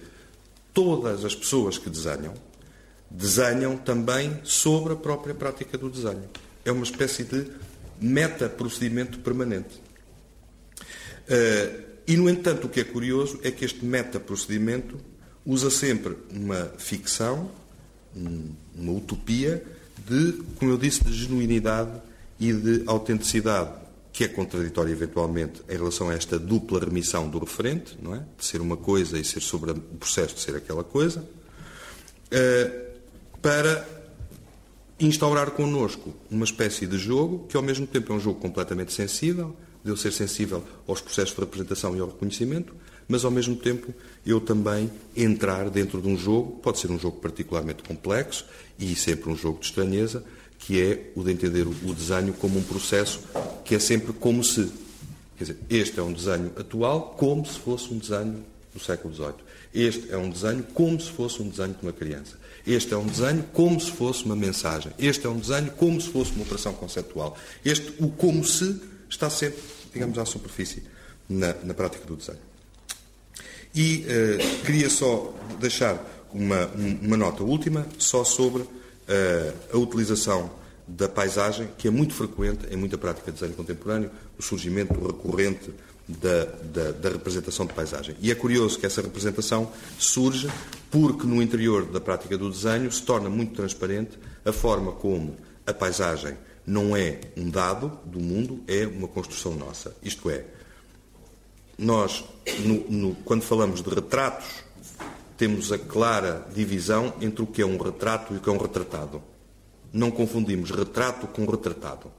[0.76, 2.34] todas as pessoas que desenham
[3.10, 6.28] desenham também sobre a própria prática do desenho.
[6.66, 7.46] É uma espécie de
[7.98, 9.80] meta-procedimento permanente.
[11.28, 14.98] Uh, e, no entanto, o que é curioso é que este meta-procedimento
[15.46, 17.50] usa sempre uma ficção,
[18.14, 19.64] um, uma utopia
[20.06, 22.02] de, como eu disse, de genuinidade
[22.38, 23.70] e de autenticidade,
[24.16, 28.22] que é contraditória eventualmente em relação a esta dupla remissão do referente, não é?
[28.38, 31.20] De ser uma coisa e ser sobre o processo de ser aquela coisa.
[31.20, 32.86] Uh,
[33.42, 33.86] para
[34.98, 39.54] instaurar connosco uma espécie de jogo que, ao mesmo tempo, é um jogo completamente sensível,
[39.84, 42.74] de eu ser sensível aos processos de representação e ao reconhecimento,
[43.06, 43.92] mas, ao mesmo tempo,
[44.24, 48.46] eu também entrar dentro de um jogo, pode ser um jogo particularmente complexo
[48.78, 50.24] e sempre um jogo de estranheza,
[50.58, 53.20] que é o de entender o desenho como um processo
[53.64, 54.70] que é sempre como se.
[55.36, 59.34] Quer dizer, este é um desenho atual como se fosse um desenho do século XVIII.
[59.74, 62.38] Este é um desenho como se fosse um desenho de uma criança.
[62.66, 64.92] Este é um desenho como se fosse uma mensagem.
[64.98, 67.36] Este é um desenho como se fosse uma operação conceptual.
[67.64, 70.82] Este, o como se, está sempre, digamos, à superfície
[71.28, 72.38] na, na prática do desenho.
[73.74, 76.02] E uh, queria só deixar
[76.32, 76.66] uma,
[77.02, 78.64] uma, nota última, só sobre
[79.72, 80.50] a utilização
[80.86, 85.72] da paisagem, que é muito frequente em muita prática de desenho contemporâneo, o surgimento recorrente
[86.08, 88.16] da, da, da, representação de paisagem.
[88.20, 90.48] E é curioso que essa representação surge
[90.90, 95.36] porque no interior da prática do desenho se torna muito transparente a forma como
[95.66, 99.96] a paisagem não é um dado do mundo, é uma construção nossa.
[100.02, 100.44] Isto é,
[101.76, 102.24] nós,
[102.60, 104.46] no, no, quando falamos de retratos,
[105.36, 108.58] temos a clara divisão entre o que é um retrato e o que é um
[108.58, 109.22] retratado.
[109.92, 112.10] Não confundimos retrato com retratado.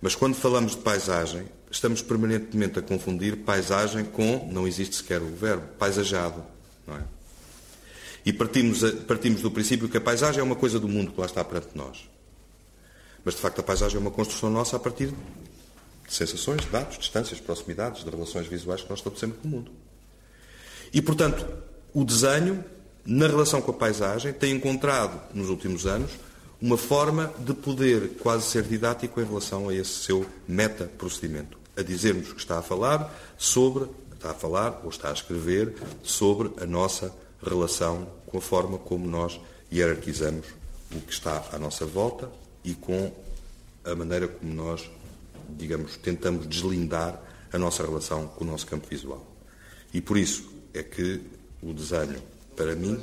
[0.00, 5.28] Mas quando falamos de paisagem, estamos permanentemente a confundir paisagem com, não existe sequer o
[5.28, 6.42] verbo, paisajado.
[6.86, 7.04] Não é?
[8.24, 11.26] E partimos, partimos do princípio que a paisagem é uma coisa do mundo que lá
[11.26, 12.08] está perante nós.
[13.24, 15.14] Mas, de facto, a paisagem é uma construção nossa a partir de
[16.08, 19.72] sensações, de dados, distâncias, proximidades, de relações visuais que nós estabelecemos com o mundo.
[20.92, 21.46] E, portanto,
[21.94, 22.64] o desenho,
[23.04, 26.10] na relação com a paisagem, tem encontrado, nos últimos anos,
[26.60, 31.58] uma forma de poder quase ser didático em relação a esse seu meta-procedimento.
[31.76, 36.50] A dizer-nos que está a falar sobre, está a falar ou está a escrever sobre
[36.62, 39.40] a nossa relação com a forma como nós
[39.72, 40.46] hierarquizamos
[40.94, 42.28] o que está à nossa volta
[42.62, 43.10] e com
[43.84, 44.90] a maneira como nós
[45.56, 47.20] digamos, tentamos deslindar
[47.52, 49.26] a nossa relação com o nosso campo visual.
[49.92, 51.20] E por isso é que
[51.62, 52.22] o desenho,
[52.56, 52.98] para mim,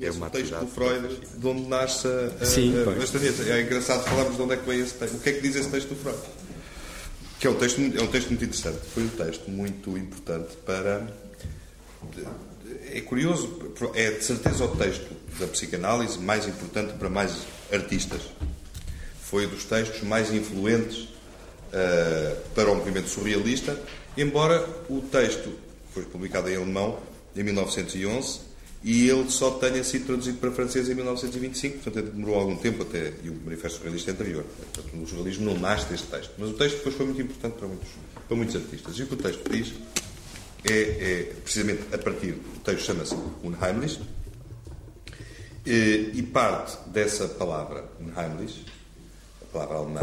[0.00, 0.64] é uma atividade...
[0.64, 4.42] O texto do Freud, de onde nasce a, Sim, a, a, É engraçado falarmos de
[4.42, 5.14] onde é que veio esse texto.
[5.16, 6.18] O que é que diz esse texto do Freud?
[7.38, 8.78] Que é um texto, é um texto muito interessante.
[8.92, 11.06] Foi um texto muito importante para...
[12.92, 15.08] É curioso, é de certeza o texto
[15.38, 18.22] da psicanálise mais importante para mais artistas.
[19.22, 23.80] Foi dos textos mais influentes uh, para o movimento surrealista,
[24.16, 25.52] embora o texto
[25.92, 26.98] foi publicado em alemão
[27.36, 28.50] em 1911
[28.82, 33.12] e ele só tenha sido traduzido para francês em 1925, portanto demorou algum tempo até,
[33.22, 34.44] e o Manifesto Surrealista é anterior.
[34.72, 36.32] Portanto, o surrealismo não nasce deste texto.
[36.38, 37.88] Mas o texto depois foi muito importante para muitos,
[38.26, 38.98] para muitos artistas.
[38.98, 39.74] E o que o texto diz
[40.64, 43.14] é, é precisamente a partir, o texto chama-se
[43.44, 44.00] Unheimlich,
[45.66, 48.64] e, e parte dessa palavra Unheimlich,
[49.42, 50.00] a palavra alemã,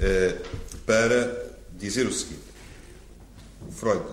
[0.00, 0.40] eh,
[0.84, 2.42] para dizer o seguinte:
[3.70, 4.04] Freud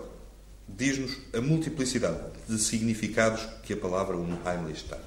[0.78, 5.00] diz-nos a multiplicidade de significados que a palavra Unheimlich tem.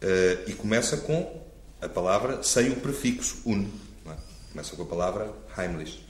[0.00, 1.42] Eh, e começa com
[1.80, 3.68] a palavra sem o prefixo un.
[4.06, 4.16] É?
[4.52, 6.06] Começa com a palavra Heimlich.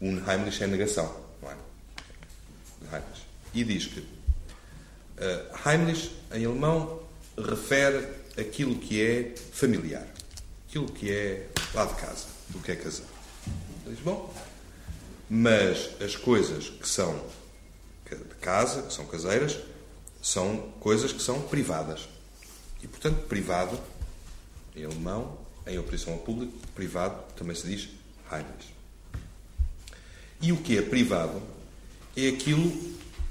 [0.00, 1.14] Unheimlich é negação.
[1.42, 2.94] É?
[2.94, 3.26] Heimlich.
[3.54, 7.02] E diz que uh, Heimlich, em alemão,
[7.36, 10.06] refere aquilo que é familiar
[10.72, 13.04] aquilo que é lá de casa, do que é casar.
[13.86, 14.34] Diz, bom,
[15.34, 17.18] mas as coisas que são
[18.10, 19.58] de casa, que são caseiras,
[20.20, 22.06] são coisas que são privadas.
[22.82, 23.80] E, portanto, privado,
[24.76, 27.88] em alemão, em oposição ao público, privado também se diz
[28.30, 28.74] Heimlich.
[30.42, 31.40] E o que é privado
[32.14, 32.70] é aquilo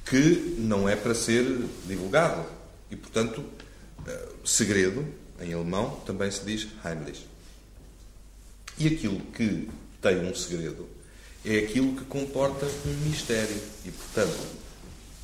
[0.03, 1.45] que não é para ser
[1.85, 2.43] divulgado.
[2.89, 3.45] E, portanto,
[4.07, 5.05] eh, segredo,
[5.39, 7.27] em alemão, também se diz Heimlich.
[8.79, 9.69] E aquilo que
[10.01, 10.89] tem um segredo
[11.45, 13.61] é aquilo que comporta um mistério.
[13.85, 14.47] E, portanto,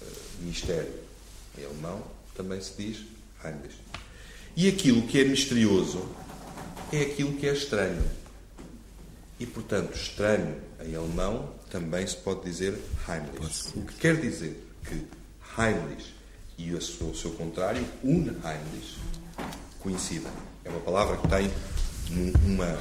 [0.02, 0.06] eh,
[0.42, 0.94] mistério
[1.58, 2.04] em alemão
[2.36, 3.06] também se diz
[3.44, 3.76] Heimlich.
[4.56, 6.08] E aquilo que é misterioso
[6.92, 8.04] é aquilo que é estranho.
[9.40, 13.70] E, portanto, estranho em alemão também se pode dizer Heimlich.
[13.76, 15.06] O que quer dizer que
[15.60, 16.14] Heimlich
[16.58, 18.98] e o seu, o seu contrário, Unheimlich,
[19.80, 20.32] coincidem.
[20.66, 21.52] É uma palavra que tem
[22.46, 22.78] uma,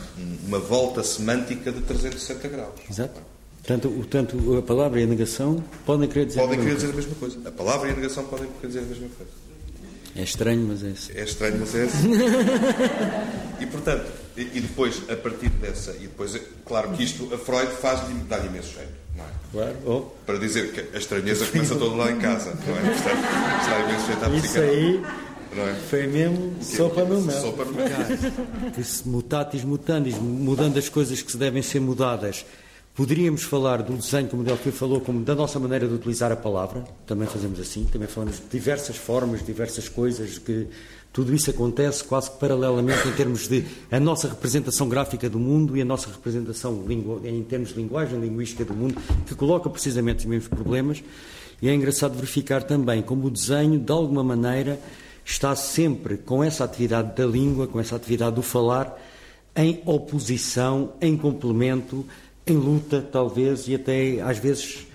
[0.46, 2.74] uma volta semântica de 360 graus.
[2.90, 3.20] Exato.
[3.66, 6.92] Tanto, tanto a palavra e a negação podem querer dizer, podem a, querer dizer a
[6.92, 7.36] mesma coisa.
[7.44, 9.32] A palavra e a negação podem querer dizer a mesma coisa.
[10.14, 11.12] É estranho, mas é assim.
[11.14, 12.10] É estranho, mas é assim.
[13.60, 14.06] e portanto,
[14.36, 18.46] e, e, depois, a partir dessa, e depois, claro que isto, a Freud faz-lhe, dá-lhe
[18.46, 19.28] imenso jeito, não é?
[19.52, 19.76] Claro.
[19.84, 20.00] Oh.
[20.24, 22.94] Para dizer que a estranheza começa todo lá em casa, não é?
[22.94, 25.02] Portanto, dá imenso jeito à Isso aí
[25.52, 25.74] é?
[25.88, 27.40] Foi mesmo sopa no mel.
[27.40, 27.88] Sopa no mel.
[28.78, 32.44] Esse mutatis mutandis, mudando as coisas que se devem ser mudadas.
[32.94, 36.36] Poderíamos falar do desenho, como o Delfim falou, como da nossa maneira de utilizar a
[36.36, 36.82] palavra.
[37.06, 37.84] Também fazemos assim.
[37.84, 40.66] Também falamos de diversas formas, diversas coisas que
[41.16, 45.74] Tudo isso acontece quase que paralelamente em termos de a nossa representação gráfica do mundo
[45.74, 46.84] e a nossa representação
[47.24, 51.02] em termos de linguagem linguística do mundo, que coloca precisamente os mesmos problemas.
[51.62, 54.78] E é engraçado verificar também como o desenho, de alguma maneira,
[55.26, 58.96] está sempre com essa atividade da língua, com essa atividade do falar,
[59.56, 62.06] em oposição, em complemento,
[62.46, 64.86] em luta, talvez, e até às vezes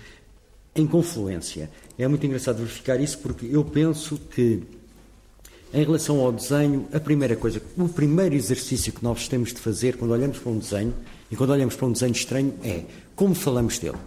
[0.74, 1.70] em confluência.
[1.98, 4.62] É muito engraçado verificar isso porque eu penso que
[5.74, 9.96] em relação ao desenho, a primeira coisa, o primeiro exercício que nós temos de fazer
[9.96, 10.94] quando olhamos para um desenho,
[11.30, 13.98] e quando olhamos para um desenho estranho, é como falamos dele.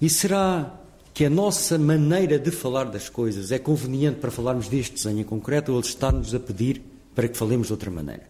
[0.00, 0.80] E será
[1.14, 5.24] que a nossa maneira de falar das coisas é conveniente para falarmos deste desenho em
[5.24, 6.82] concreto ou ele está-nos a pedir
[7.14, 8.24] para que falemos de outra maneira?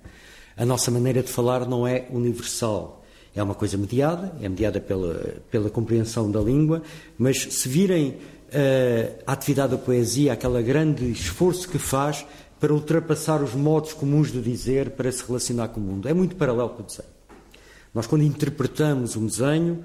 [0.54, 3.02] A nossa maneira de falar não é universal.
[3.34, 6.82] É uma coisa mediada, é mediada pela, pela compreensão da língua,
[7.16, 12.26] mas se virem uh, a atividade da poesia, aquele grande esforço que faz
[12.60, 16.06] para ultrapassar os modos comuns de dizer, para se relacionar com o mundo.
[16.06, 17.08] É muito paralelo com o desenho.
[17.94, 19.82] Nós, quando interpretamos um desenho,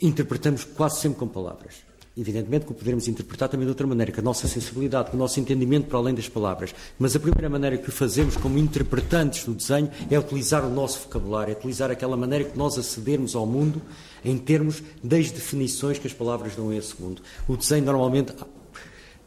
[0.00, 1.85] interpretamos quase sempre com palavras.
[2.18, 5.20] Evidentemente que o poderemos interpretar também de outra maneira, com a nossa sensibilidade, com o
[5.20, 6.74] nosso entendimento para além das palavras.
[6.98, 11.00] Mas a primeira maneira que o fazemos como interpretantes do desenho é utilizar o nosso
[11.00, 13.82] vocabulário, é utilizar aquela maneira que nós acedermos ao mundo
[14.24, 17.20] em termos das definições que as palavras dão a esse mundo.
[17.46, 18.32] O desenho normalmente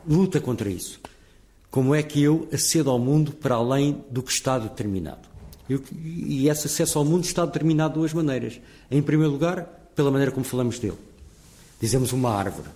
[0.08, 1.00] luta contra isso.
[1.70, 5.30] Como é que eu acedo ao mundo para além do que está determinado?
[5.70, 8.60] Eu, e esse acesso ao mundo está determinado de duas maneiras.
[8.90, 10.98] Em primeiro lugar, pela maneira como falamos dele.
[11.80, 12.70] Dizemos uma árvore.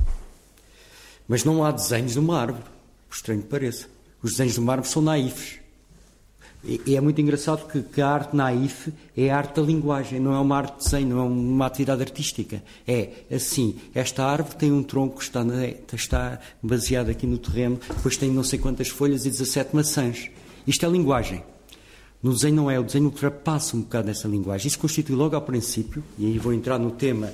[1.27, 2.65] Mas não há desenhos de uma árvore,
[3.09, 3.87] por estranho que pareça.
[4.21, 5.63] Os desenhos de uma árvore são naifes.
[6.63, 10.33] E, é muito engraçado que, que, a arte naif é a arte da linguagem, não
[10.33, 12.63] é uma arte de desenho, não é uma atividade artística.
[12.87, 17.77] É assim, esta árvore tem um tronco que está, na, está baseado aqui no terreno,
[17.85, 20.29] depois tem não sei quantas folhas e 17 maçãs.
[20.65, 21.43] Isto é linguagem.
[22.21, 24.67] No desenho não é, o desenho ultrapassa um bocado essa linguagem.
[24.67, 27.29] Isso constitui logo ao princípio, e aí vou entrar no tema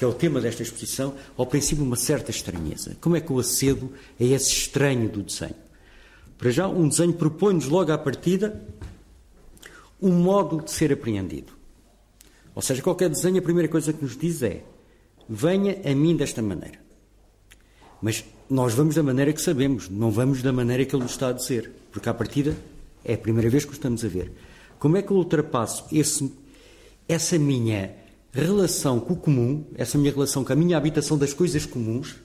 [0.00, 2.96] que é o tema desta exposição, ao princípio uma certa estranheza.
[3.02, 5.54] Como é que eu acedo a esse estranho do desenho?
[6.38, 8.64] Para já, um desenho propõe-nos logo à partida
[10.00, 11.52] um modo de ser apreendido.
[12.54, 14.64] Ou seja, qualquer desenho, a primeira coisa que nos diz é:
[15.28, 16.78] venha a mim desta maneira.
[18.00, 21.28] Mas nós vamos da maneira que sabemos, não vamos da maneira que ele nos está
[21.28, 22.56] a dizer, porque à partida
[23.04, 24.32] é a primeira vez que o estamos a ver.
[24.78, 26.32] Como é que eu ultrapasso esse,
[27.06, 28.00] essa minha
[28.32, 32.16] relação com o comum, essa minha relação com a minha habitação das coisas comuns,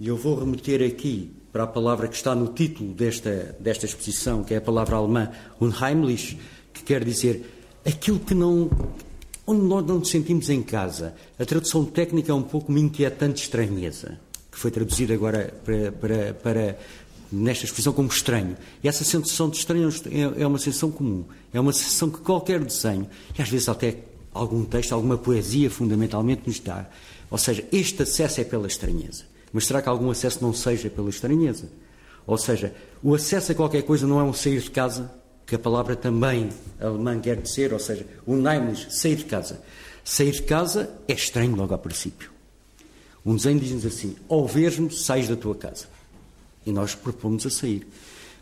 [0.00, 4.42] e eu vou remeter aqui para a palavra que está no título desta, desta exposição,
[4.42, 5.30] que é a palavra alemã
[5.60, 6.38] unheimlich,
[6.72, 7.44] que quer dizer
[7.84, 8.70] aquilo que não.
[9.46, 11.14] onde nós não nos sentimos em casa.
[11.38, 14.18] A tradução técnica é um pouco uma inquietante estranheza,
[14.50, 16.78] que foi traduzida agora para, para, para
[17.30, 18.56] nesta expressão como estranho.
[18.82, 22.64] E essa sensação de estranho é, é uma sensação comum, é uma sensação que qualquer
[22.64, 23.06] desenho,
[23.38, 23.98] e às vezes até
[24.32, 26.86] algum texto, alguma poesia, fundamentalmente, nos dá.
[27.30, 29.24] Ou seja, este acesso é pela estranheza.
[29.52, 31.68] Mas será que algum acesso não seja pela estranheza?
[32.26, 35.10] Ou seja, o acesso a qualquer coisa não é um sair de casa,
[35.46, 39.60] que a palavra também alemã quer dizer, ou seja, o Naimlich, sair de casa.
[40.04, 42.30] Sair de casa é estranho logo ao princípio.
[43.24, 45.86] Um desenho diz-nos assim: ao veres-me, sais da tua casa.
[46.64, 47.86] E nós propomos a sair.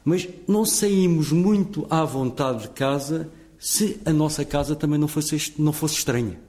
[0.05, 3.28] Mas não saímos muito à vontade de casa
[3.61, 6.40] se a nossa casa também não fosse, não fosse estranha.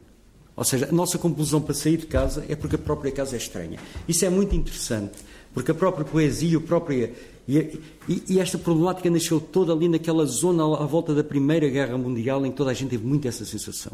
[0.56, 3.38] Ou seja, a nossa conclusão para sair de casa é porque a própria casa é
[3.38, 3.78] estranha.
[4.08, 5.18] Isso é muito interessante,
[5.54, 7.14] porque a própria poesia, a própria.
[7.46, 11.98] E, e, e, esta problemática nasceu toda ali naquela zona à volta da Primeira Guerra
[11.98, 13.92] Mundial, em que toda a gente teve muito essa sensação.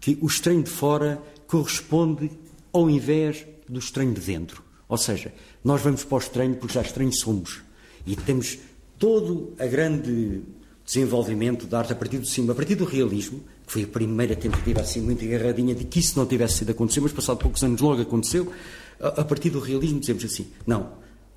[0.00, 2.28] Que o estranho de fora corresponde
[2.72, 4.64] ao invés do estranho de dentro.
[4.88, 5.32] Ou seja,
[5.62, 7.60] nós vamos para o estranho porque já estranhos somos.
[8.04, 8.58] E temos
[8.98, 10.42] todo a grande
[10.88, 14.34] desenvolvimento da arte a partir do cima, a partir do realismo, que foi a primeira
[14.34, 17.82] tentativa assim muito agarradinha de que isso não tivesse sido acontecer, mas passado poucos anos
[17.82, 18.50] logo aconteceu,
[18.98, 20.92] a, a partir do realismo dizemos assim, não,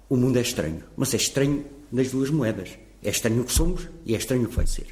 [0.10, 2.70] o mundo é estranho, mas é estranho nas duas moedas.
[3.04, 4.88] É estranho o que somos e é estranho o que vai ser.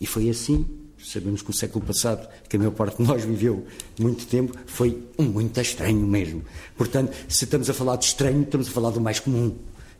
[0.00, 0.64] E foi assim,
[0.98, 3.66] sabemos que o século passado, que a maior parte de nós viveu
[3.98, 6.42] muito tempo, foi muito estranho mesmo.
[6.74, 9.54] Portanto, se estamos a falar de estranho, estamos a falar do mais comum.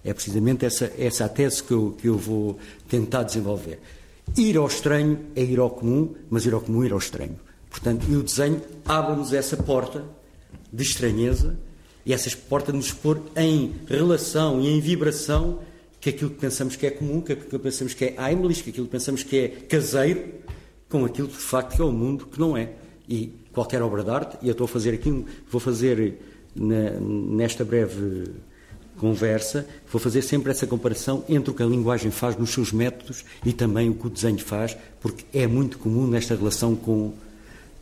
[0.04, 3.78] É precisamente essa, essa a tese que eu, que eu vou tentar desenvolver.
[4.36, 7.38] Ir ao estranho é ir ao comum, mas ir ao comum é ir ao estranho.
[7.68, 10.04] Portanto, e o desenho abre-nos essa porta
[10.72, 11.56] de estranheza
[12.04, 15.60] e essa porta nos pôr em relação e em vibração
[16.00, 18.70] que aquilo que pensamos que é comum, que aquilo que pensamos que é Heimlich, que
[18.70, 20.24] aquilo que pensamos que é caseiro,
[20.88, 22.72] com aquilo que de facto é o mundo que não é.
[23.08, 26.18] E qualquer obra de arte, e eu estou a fazer aqui, vou fazer
[26.54, 28.24] na, nesta breve
[29.00, 33.24] conversa, vou fazer sempre essa comparação entre o que a linguagem faz nos seus métodos
[33.44, 37.14] e também o que o desenho faz, porque é muito comum nesta relação com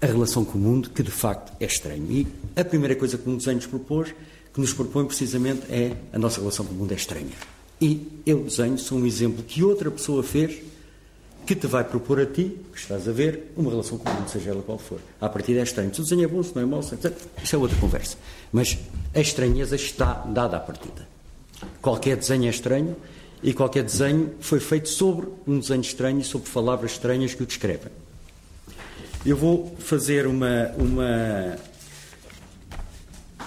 [0.01, 2.07] a relação com o mundo, que de facto é estranho.
[2.09, 4.15] E a primeira coisa que um desenho nos propôs,
[4.55, 7.33] que nos propõe precisamente, é a nossa relação com o mundo é estranha.
[7.81, 10.61] E eu desenho sou um exemplo que outra pessoa fez
[11.49, 14.29] que te vai propor a ti, que estás a ver, uma relação com o mundo,
[14.29, 15.01] seja ela qual for.
[15.19, 15.95] A partir é estranho.
[15.95, 18.19] Se o desenho é bom, se não é mau, isso é outra conversa.
[18.53, 18.77] Mas
[19.15, 21.09] a estranheza está dada à partida.
[21.81, 22.95] Qualquer desenho é estranho
[23.43, 27.47] e qualquer desenho foi feito sobre um desenho estranho e sobre palavras estranhas que o
[27.47, 27.93] descrevem.
[29.25, 31.57] Eu vou fazer uma, uma.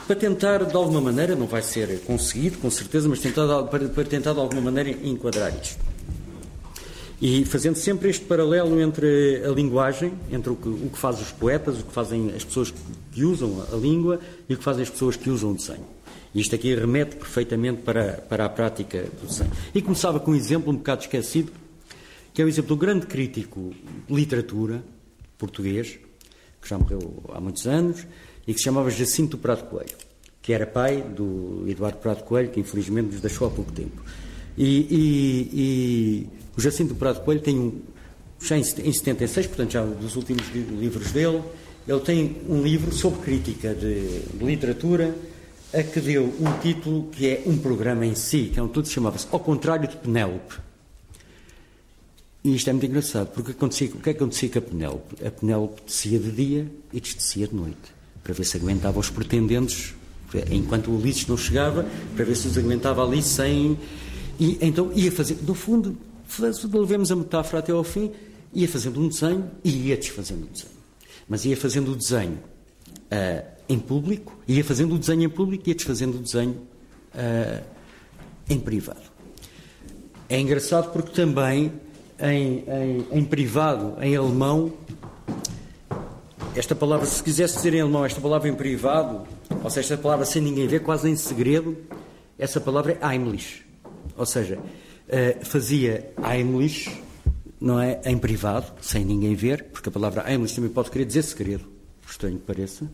[0.07, 4.33] Para tentar, de alguma maneira, não vai ser conseguido, com certeza, mas tentar, para tentar,
[4.33, 5.90] de alguma maneira, enquadrar isto.
[7.21, 11.31] E fazendo sempre este paralelo entre a linguagem, entre o que, o que fazem os
[11.31, 12.73] poetas, o que fazem as pessoas
[13.11, 14.19] que usam a língua
[14.49, 15.85] e o que fazem as pessoas que usam o desenho.
[16.33, 19.51] E isto aqui remete perfeitamente para, para a prática do desenho.
[19.75, 21.51] E começava com um exemplo um bocado esquecido,
[22.33, 23.71] que é o exemplo do grande crítico
[24.07, 24.83] de literatura
[25.37, 25.99] português,
[26.59, 28.07] que já morreu há muitos anos,
[28.47, 29.95] e que se chamava Jacinto Prado Coelho,
[30.41, 34.01] que era pai do Eduardo Prado Coelho, que infelizmente nos deixou há pouco tempo.
[34.57, 37.81] E, e, e o Jacinto Prado Coelho tem um,
[38.39, 41.41] já em, em 76, portanto já dos últimos livros dele,
[41.87, 45.15] ele tem um livro sobre crítica de, de literatura
[45.73, 48.87] a que deu um título que é um programa em si, que é um que
[48.87, 50.55] chamava-se Ao Contrário de Penélope.
[52.43, 55.25] E isto é muito engraçado, porque acontecia, o que é que acontecia com a Penélope?
[55.25, 57.93] A Penélope descia de dia e descia de noite,
[58.23, 59.93] para ver se aguentava os pretendentes,
[60.49, 61.85] enquanto o Ulisses não chegava,
[62.15, 63.77] para ver se os aguentava ali sem.
[64.39, 65.95] E então ia fazer, no fundo,
[66.39, 68.11] levemos a metáfora até ao fim,
[68.53, 70.73] ia fazendo um desenho e ia desfazendo o desenho.
[71.27, 72.39] Mas ia fazendo o desenho
[73.11, 76.57] uh, em público, ia fazendo o desenho em público e ia desfazendo o desenho
[77.15, 77.63] uh,
[78.49, 79.11] em privado.
[80.27, 81.71] É engraçado porque também
[82.19, 84.71] em, em, em, privado, em alemão,
[86.55, 89.27] esta palavra, se quisesse dizer em alemão, esta palavra em privado,
[89.63, 91.77] ou seja, esta palavra sem ninguém ver, quase em segredo,
[92.37, 93.65] essa palavra é Heimlich.
[94.17, 94.59] Ou seja,
[95.11, 96.89] uh, fazia Heimlich,
[97.59, 98.01] não é?
[98.05, 101.69] Em privado, sem ninguém ver, porque a palavra Heimlich também pode querer dizer segredo.
[102.09, 102.91] Estranho que pareça.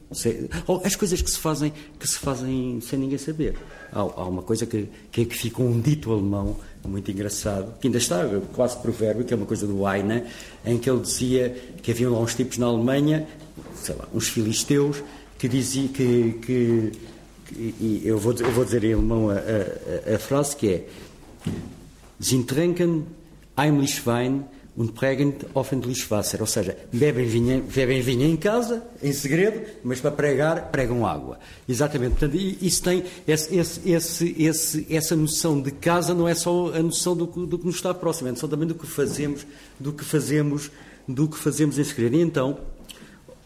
[0.67, 3.57] Ou as coisas que se fazem, que se fazem sem ninguém saber.
[3.91, 6.55] Há, há uma coisa que, que, que ficou um dito alemão
[6.85, 10.23] muito engraçado, que ainda está quase provérbio, que é uma coisa do Heine,
[10.65, 11.49] em que ele dizia
[11.81, 13.27] que haviam lá uns tipos na Alemanha,
[13.75, 15.03] sei lá, uns filisteus,
[15.37, 16.91] que diziam que, que,
[17.47, 20.87] que e eu vou, eu vou dizer em alemão a, a, a frase que é
[22.19, 23.05] Sie trinken
[23.55, 24.45] heimlich Wein
[24.77, 29.99] und pregam öffentlich Wasser, ou seja, bebem vinho, bebem vinho em casa, em segredo, mas
[29.99, 31.39] para pregar, pregam água.
[31.67, 32.11] Exatamente.
[32.11, 33.57] Portanto, isso tem esse,
[33.89, 37.77] esse, esse, essa noção de casa não é só a noção do, do que nos
[37.77, 39.47] está próximo, é a noção também do que fazemos,
[39.79, 40.69] do que fazemos,
[41.07, 42.15] do que fazemos em segredo.
[42.15, 42.59] E então,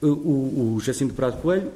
[0.01, 1.71] o, o Jacinto Prado Coelho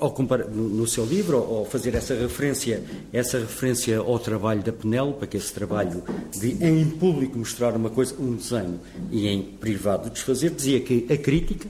[0.00, 2.82] ao comparar, no seu livro, ao fazer essa referência,
[3.12, 8.14] essa referência ao trabalho da Penélope, que esse trabalho de em público mostrar uma coisa,
[8.18, 8.80] um desenho,
[9.10, 11.68] e em privado desfazer, dizia que a crítica,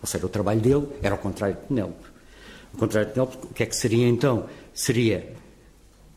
[0.00, 2.06] ou seja, o trabalho dele, era ao contrário de Penélope.
[2.72, 4.48] O contrário de Penélope, o que é que seria então?
[4.72, 5.32] Seria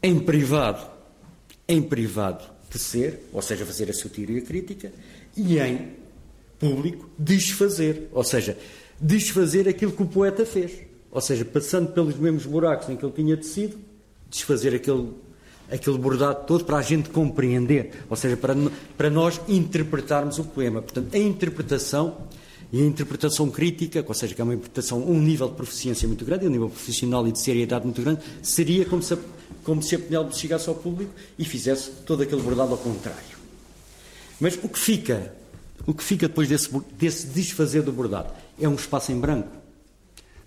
[0.01, 0.85] em privado,
[1.67, 4.91] em privado tecer, ou seja, fazer a sua teoria crítica,
[5.35, 5.91] e em
[6.59, 8.57] público desfazer, ou seja,
[8.99, 10.87] desfazer aquilo que o poeta fez.
[11.17, 13.75] Ou seja, passando pelos mesmos buracos em que ele tinha tecido,
[14.29, 15.09] desfazer aquele,
[15.67, 18.53] aquele bordado todo para a gente compreender, ou seja, para,
[18.95, 20.79] para nós interpretarmos o poema.
[20.79, 22.27] Portanto, a interpretação
[22.71, 26.23] e a interpretação crítica, ou seja, que é uma interpretação, um nível de proficiência muito
[26.23, 29.17] grande, um nível profissional e de seriedade muito grande, seria como se a,
[29.63, 33.39] como se a Penélope chegasse ao público e fizesse todo aquele bordado ao contrário.
[34.39, 35.33] Mas o que fica,
[35.83, 39.65] o que fica depois desse, desse desfazer do bordado é um espaço em branco.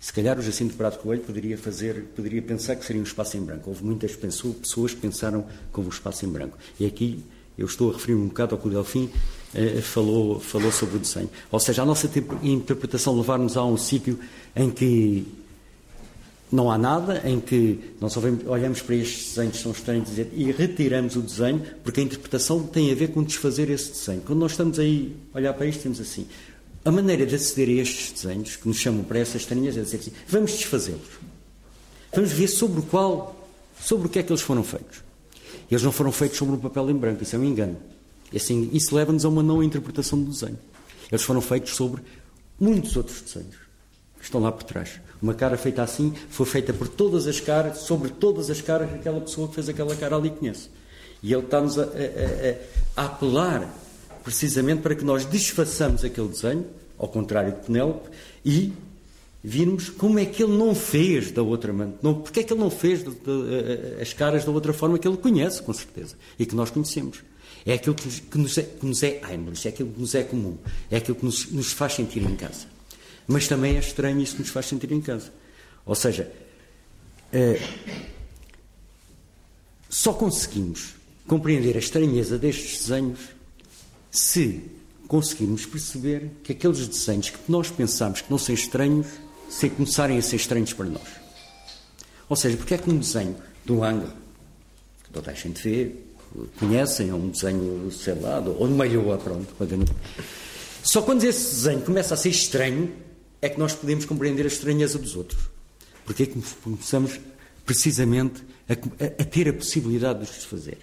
[0.01, 3.41] Se calhar o Jacinto Prado Coelho poderia fazer, poderia pensar que seria um espaço em
[3.41, 3.69] branco.
[3.69, 6.57] Houve muitas pessoas que pensaram como um espaço em branco.
[6.79, 7.23] E aqui
[7.55, 9.11] eu estou a referir-me um bocado ao que o Delfim
[9.53, 11.29] eh, falou, falou sobre o desenho.
[11.51, 12.09] Ou seja, a nossa
[12.41, 14.19] interpretação levar-nos a um sítio
[14.55, 15.23] em que
[16.51, 21.15] não há nada, em que nós olhamos para estes desenhos que são estranhos e retiramos
[21.15, 24.21] o desenho, porque a interpretação tem a ver com desfazer esse desenho.
[24.25, 26.27] Quando nós estamos aí a olhar para isto, temos assim:
[26.83, 29.97] a maneira de aceder a estes desenhos, que nos chamam para essas estranhas, é dizer
[29.97, 31.19] assim, vamos desfazê-los.
[32.13, 33.47] Vamos ver sobre o qual,
[33.79, 35.03] sobre o que é que eles foram feitos.
[35.69, 37.77] Eles não foram feitos sobre um papel em branco, isso é um engano.
[38.31, 40.59] E assim, isso leva-nos a uma não interpretação do desenho.
[41.11, 42.01] Eles foram feitos sobre
[42.59, 43.55] muitos outros desenhos.
[44.21, 44.99] estão lá por trás.
[45.21, 48.95] Uma cara feita assim foi feita por todas as caras, sobre todas as caras que
[48.95, 50.69] aquela pessoa que fez aquela cara ali conhece.
[51.21, 53.71] E ele está-nos a, a, a, a, apelar
[54.23, 56.65] precisamente para que nós desfaçamos aquele desenho,
[56.97, 58.09] ao contrário de Penélope,
[58.45, 58.73] e
[59.43, 61.99] virmos como é que ele não fez da outra maneira.
[62.01, 65.07] Porque é que ele não fez de, de, de, as caras da outra forma que
[65.07, 67.19] ele conhece, com certeza, e que nós conhecemos.
[67.65, 70.15] É aquilo que nos, que nos é, que nos é Heimlich, é aquilo que nos
[70.15, 70.57] é comum,
[70.89, 72.65] é aquilo que nos, nos faz sentir em casa.
[73.27, 75.31] Mas também é estranho isso que nos faz sentir em casa.
[75.85, 76.31] Ou seja,
[77.31, 77.61] é,
[79.89, 80.95] só conseguimos
[81.27, 83.19] compreender a estranheza destes desenhos
[84.11, 84.61] se
[85.07, 89.07] conseguirmos perceber que aqueles desenhos que nós pensamos que não são estranhos
[89.49, 91.07] se começarem a ser estranhos para nós.
[92.29, 93.35] Ou seja, porque é que um desenho
[93.65, 94.13] do ângulo,
[95.03, 95.91] que toda a gente vê,
[96.57, 99.53] conhecem, ou um desenho, sei lá, ou de Malhoa, pronto.
[100.83, 102.93] Só quando esse desenho começa a ser estranho
[103.41, 105.41] é que nós podemos compreender a estranheza dos outros.
[106.05, 107.19] Porque é que começamos
[107.65, 110.77] precisamente a, a, a ter a possibilidade de os fazer.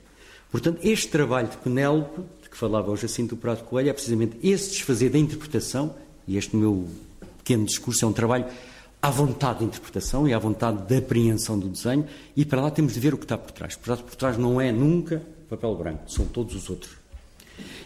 [0.51, 2.23] Portanto, este trabalho de Penélope,
[2.59, 5.95] falava o Jacinto Prado Coelho, é precisamente esse desfazer da interpretação,
[6.27, 6.89] e este meu
[7.39, 8.47] pequeno discurso é um trabalho
[9.01, 12.05] à vontade de interpretação e à vontade de apreensão do desenho,
[12.37, 13.77] e para lá temos de ver o que está por trás.
[13.77, 16.91] Por trás não é nunca papel branco, são todos os outros.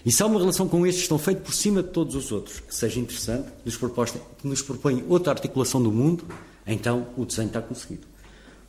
[0.06, 2.60] E se há uma relação com estes estão feitos por cima de todos os outros,
[2.60, 6.24] que seja interessante, que nos propõe outra articulação do mundo,
[6.66, 8.06] então o desenho está conseguido.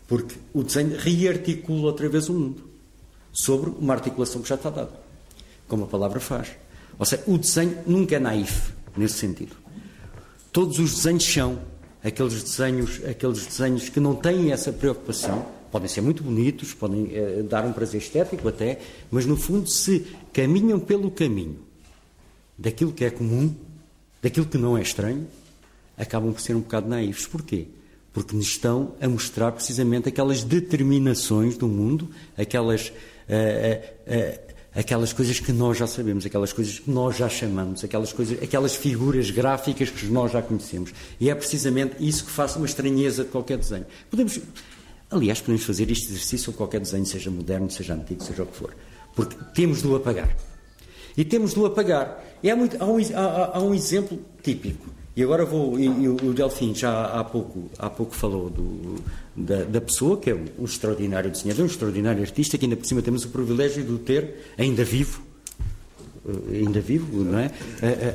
[0.06, 2.70] Porque o desenho rearticula outra vez o mundo
[3.32, 5.03] sobre uma articulação que já está dada,
[5.68, 6.50] como a palavra faz.
[6.98, 9.56] Ou seja, o desenho nunca é naif nesse sentido.
[10.52, 11.60] Todos os desenhos são
[12.04, 17.42] aqueles desenhos, aqueles desenhos que não têm essa preocupação podem ser muito bonitos, podem eh,
[17.50, 21.58] dar um prazer estético até, mas no fundo, se caminham pelo caminho
[22.56, 23.56] daquilo que é comum,
[24.22, 25.28] daquilo que não é estranho,
[25.98, 27.26] acabam por ser um bocado naivos.
[27.26, 27.66] Porquê?
[28.14, 32.08] Porque nos estão a mostrar precisamente aquelas determinações do mundo,
[32.38, 32.94] aquelas,
[33.28, 34.40] eh, eh,
[34.76, 38.76] aquelas coisas que nós já sabemos, aquelas coisas que nós já chamamos, aquelas, coisas, aquelas
[38.76, 40.94] figuras gráficas que nós já conhecemos.
[41.20, 43.86] E é precisamente isso que faz uma estranheza de qualquer desenho.
[44.10, 44.40] Podemos
[45.14, 48.58] Aliás, podemos fazer este exercício com qualquer desenho, seja moderno, seja antigo, seja o que
[48.58, 48.76] for.
[49.16, 50.36] Porque temos de o apagar.
[51.16, 52.24] E temos de o apagar.
[52.42, 54.90] E há, muito, há, um, há, há um, exemplo típico.
[55.16, 55.80] E agora vou.
[55.80, 58.96] E, e o Delfim já há pouco, há pouco falou do,
[59.36, 62.86] da, da, pessoa, que é um, um, extraordinário desenhador, um extraordinário artista, que ainda por
[62.86, 65.22] cima temos o privilégio de o ter ainda vivo.
[66.28, 67.52] Eh, ainda vivo, não é?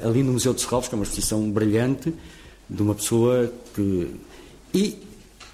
[0.02, 2.12] Ali no Museu de Serralves, que é uma exposição brilhante
[2.68, 4.08] de uma pessoa que.
[4.74, 4.98] E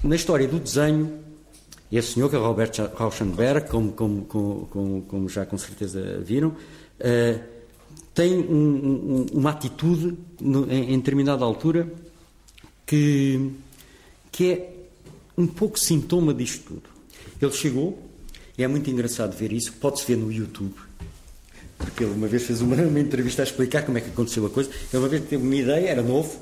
[0.02, 1.24] na história do desenho,
[1.92, 7.40] esse senhor, que é Robert Rauschenberg, como, como, como, como já com certeza viram, uh,
[8.14, 11.92] tem um, um, uma atitude no, em, em, determinada altura
[12.86, 13.50] que,
[14.30, 14.74] que é
[15.36, 16.82] um pouco sintoma disto tudo.
[17.42, 18.00] Ele chegou,
[18.56, 20.74] e é muito engraçado ver isso, pode-se ver no YouTube,
[21.76, 24.50] porque ele uma vez fez uma, uma, entrevista a explicar como é que aconteceu a
[24.50, 24.70] coisa.
[24.70, 26.40] Ele uma vez teve uma ideia, era novo,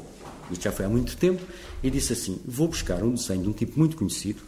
[0.51, 1.43] isto já foi há muito tempo,
[1.83, 4.43] e disse assim: Vou buscar um desenho de um tipo muito conhecido,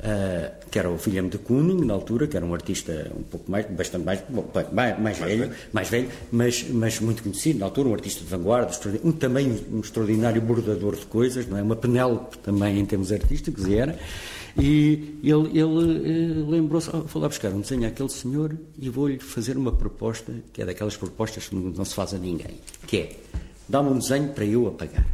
[0.00, 3.50] Uh, que era o William de Kooning, na altura, que era um artista um pouco
[3.50, 7.90] mais, bastante mais, bom, mais, mais, velho, mais velho, mas, mas muito conhecido na altura,
[7.90, 8.72] um artista de vanguarda,
[9.04, 11.62] um, também um extraordinário bordador de coisas, não é?
[11.62, 13.98] Uma Penélope também em termos artísticos, e era.
[14.58, 19.18] E ele, ele uh, lembrou-se, oh, vou lá buscar um desenho àquele senhor e vou-lhe
[19.18, 22.96] fazer uma proposta, que é daquelas propostas que não, não se faz a ninguém, que
[22.96, 23.16] é,
[23.68, 25.06] dá-me um desenho para eu apagar.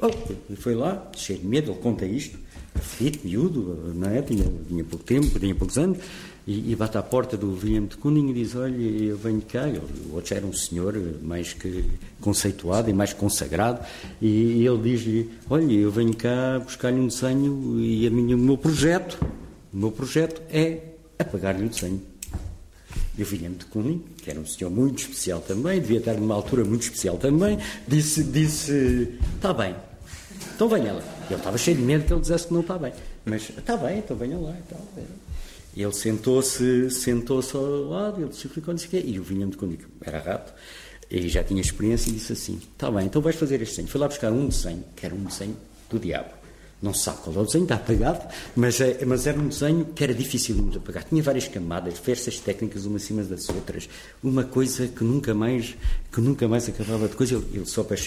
[0.00, 2.38] Oh, ele foi lá, cheio de medo, ele conta isto,
[2.80, 4.20] aflito, miúdo, não é?
[4.22, 5.98] Tinha, tinha pouco tempo, tinha poucos anos,
[6.46, 9.66] e, e bate à porta do William de Cunning e diz: Olha, eu venho cá.
[10.10, 11.84] o outro já era um senhor mais que
[12.20, 13.84] conceituado e mais consagrado,
[14.20, 18.58] e, ele diz-lhe: Olha, eu venho cá buscar-lhe um desenho e a minha, o meu
[18.58, 19.18] projeto,
[19.72, 20.80] o meu projeto é
[21.18, 22.02] apagar-lhe o desenho.
[23.16, 26.34] E o William de Cunning, que era um senhor muito especial também, devia estar numa
[26.34, 29.74] altura muito especial também, disse: disse Está bem,
[30.54, 31.19] então venha lá.
[31.30, 32.92] Ele estava cheio de medo que ele dissesse que não está bem.
[33.24, 34.54] Mas está bem, então venha lá.
[34.66, 34.78] Então,
[35.76, 39.02] ele sentou-se sentou ao lado, ele disse quando disse quê.
[39.04, 40.52] E o Vinha-me comigo, era rato,
[41.10, 43.88] e já tinha experiência e disse assim: está bem, então vais fazer este desenho.
[43.88, 45.56] Foi lá buscar um desenho, que era um desenho
[45.88, 46.40] do diabo.
[46.82, 48.26] Não se sabe qual é o desenho, está apagado,
[48.56, 51.04] mas, é, mas era um desenho que era difícil de apagar.
[51.04, 53.88] Tinha várias camadas, diversas técnicas, umas acima das outras.
[54.22, 55.76] Uma coisa que nunca mais,
[56.10, 57.34] que nunca mais acabava de coisa.
[57.34, 57.98] Ele, ele só para,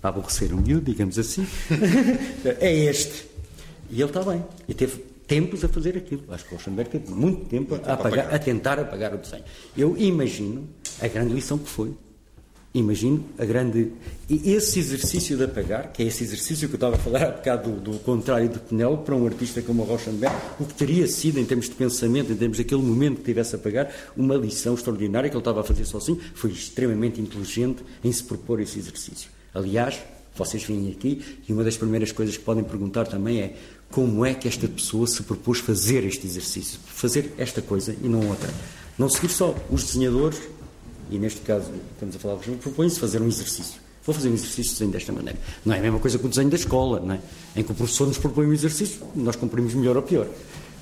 [0.00, 1.46] para aborrecer o miúdo, digamos assim,
[2.60, 3.26] é este.
[3.90, 4.44] E ele está bem.
[4.68, 6.22] E teve tempos a fazer aquilo.
[6.30, 9.44] Acho que o Rosenberg teve muito tempo a, apagar, a tentar apagar o desenho.
[9.76, 10.68] Eu imagino
[11.00, 11.92] a grande lição que foi.
[12.74, 13.92] imagino a grande.
[14.28, 17.30] E esse exercício de apagar, que é esse exercício que eu estava a falar há
[17.30, 21.06] bocado do, do contrário de Penel, para um artista como o Rauschenberg, o que teria
[21.06, 24.74] sido, em termos de pensamento, em termos daquele momento que tivesse a apagar, uma lição
[24.74, 29.37] extraordinária que ele estava a fazer sozinho, foi extremamente inteligente em se propor esse exercício.
[29.54, 29.98] Aliás,
[30.34, 33.56] vocês vêm aqui e uma das primeiras coisas que podem perguntar também é
[33.90, 38.28] como é que esta pessoa se propôs fazer este exercício, fazer esta coisa e não
[38.28, 38.52] outra.
[38.98, 40.38] Não seguir só os desenhadores,
[41.10, 43.80] e neste caso estamos a falar de propõe-se fazer um exercício.
[44.04, 45.38] Vou fazer um exercício de desenho desta maneira.
[45.64, 47.20] Não é a mesma coisa que o desenho da escola, não é?
[47.56, 50.26] em que o professor nos propõe um exercício, nós cumprimos melhor ou pior.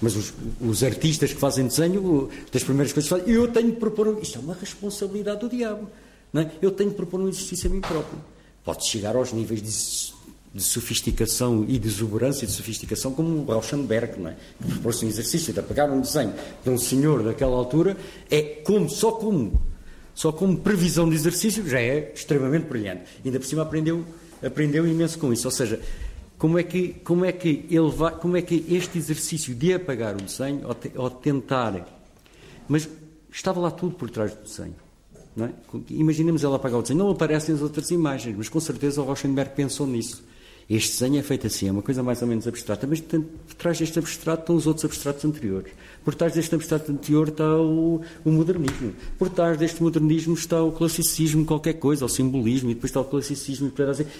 [0.00, 3.78] Mas os, os, artistas que fazem desenho, das primeiras coisas que fazem, eu tenho de
[3.78, 4.18] propor.
[4.20, 5.88] Isto é uma responsabilidade do diabo.
[6.32, 6.50] Não é?
[6.60, 8.18] Eu tenho de propor um exercício a mim próprio.
[8.66, 9.70] Pode chegar aos níveis de
[10.56, 14.36] de sofisticação e de exuberância de sofisticação como o Rauschenberg, não é?
[14.58, 16.32] Que propôs um exercício de apagar um desenho
[16.64, 17.94] de um senhor daquela altura,
[18.30, 19.60] é como, só como,
[20.14, 23.02] só como previsão de exercício, já é extremamente brilhante.
[23.22, 24.02] Ainda por cima aprendeu,
[24.42, 25.46] aprendeu imenso com isso.
[25.46, 25.78] Ou seja,
[26.38, 30.14] como é que, como é que ele vai, como é que este exercício de apagar
[30.14, 31.86] o desenho, ou, te, ou tentar,
[32.66, 32.88] mas
[33.30, 34.85] estava lá tudo por trás do desenho.
[35.38, 35.50] É?
[35.90, 37.00] Imaginemos ela apagar o desenho.
[37.00, 40.24] Não aparecem as outras imagens, mas com certeza o Rauschenberg pensou nisso.
[40.68, 43.78] Este desenho é feito assim, é uma coisa mais ou menos abstrata, mas por trás
[43.78, 45.70] deste abstrato estão os outros abstratos anteriores.
[46.04, 48.92] Por trás deste abstrato anterior está o, o, modernismo.
[49.16, 53.04] Por trás deste modernismo está o classicismo, qualquer coisa, o simbolismo, e depois está o
[53.04, 53.72] classicismo.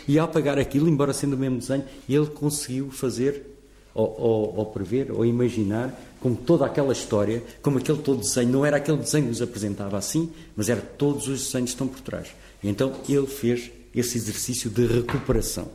[0.07, 3.56] E ao apagar aquilo, embora sendo o mesmo desenho, ele conseguiu fazer,
[3.97, 8.67] ou, ou, ou prever, ou imaginar, como toda aquela história, como aquele todo desenho, não
[8.67, 12.01] era aquele desenho que nos apresentava assim, mas era todos os desenhos que estão por
[12.01, 12.29] trás.
[12.63, 15.69] E então ele fez esse exercício de recuperação.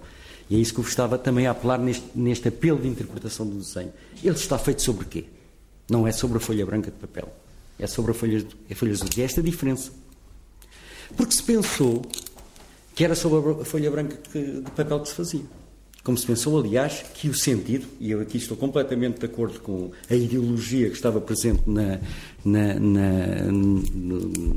[0.47, 3.55] E é isso que eu estava também a apelar neste, neste apelo de interpretação do
[3.55, 3.91] desenho.
[4.24, 5.26] Ele está feito sobre quê?
[5.89, 7.34] Não é sobre a folha branca de papel.
[7.80, 9.07] É sobre a folha, a folha azul.
[9.17, 9.91] E é esta diferença.
[11.17, 12.03] Porque se pensou
[12.93, 15.61] que era sobre a folha branca de papel que se fazia.
[16.04, 19.91] Como se pensou, aliás, que o sentido, e eu aqui estou completamente de acordo com
[20.10, 21.99] a ideologia que estava presente na,
[22.43, 23.52] na, na,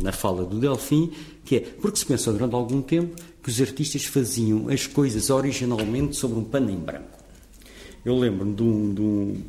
[0.03, 1.13] na fala do Delfim,
[1.45, 6.17] que é porque se pensou durante algum tempo que os artistas faziam as coisas originalmente
[6.17, 7.19] sobre um pano em branco.
[8.05, 9.43] Eu lembro-me de um, de um,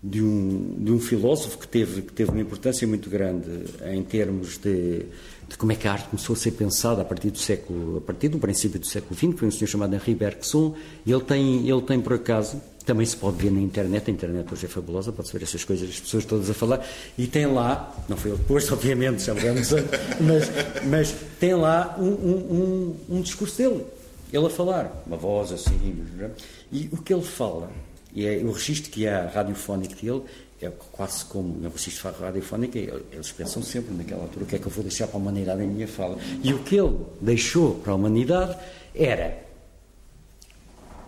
[0.00, 4.56] de um, de um filósofo que teve, que teve uma importância muito grande em termos
[4.56, 5.06] de,
[5.48, 8.00] de, como é que a arte começou a ser pensada a partir do século, a
[8.00, 10.74] partir do princípio do século XX, foi um senhor chamado Henri Bergson,
[11.06, 14.52] e ele tem, ele tem por acaso, também se pode ver na internet, a internet
[14.52, 16.86] hoje é fabulosa, pode-se ver essas coisas, as pessoas todas a falar,
[17.16, 19.34] e tem lá, não foi ele depois, obviamente, já
[20.20, 20.50] mas,
[20.84, 23.84] mas tem lá um, um, um, um discurso dele,
[24.30, 26.04] ele a falar, uma voz assim,
[26.70, 27.70] e o que ele fala,
[28.14, 30.22] e é, o registro que há radiofónico dele
[30.66, 34.66] é quase como um registro radiofónico, eles pensam sempre naquela altura, o que é que
[34.66, 36.18] eu vou deixar para a humanidade em minha fala.
[36.42, 38.58] E o que ele deixou para a humanidade
[38.94, 39.40] era,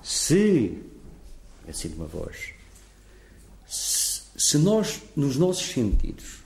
[0.02, 0.78] se
[1.68, 2.52] assim de uma voz.
[3.66, 6.40] Se nós, nos nossos sentidos,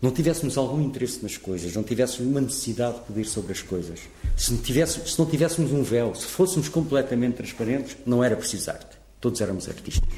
[0.00, 4.00] não tivéssemos algum interesse nas coisas, não tivéssemos uma necessidade de poder sobre as coisas,
[4.36, 8.98] se, tivéssemos, se não tivéssemos um véu, se fôssemos completamente transparentes, não era preciso arte.
[9.20, 10.08] Todos éramos artistas.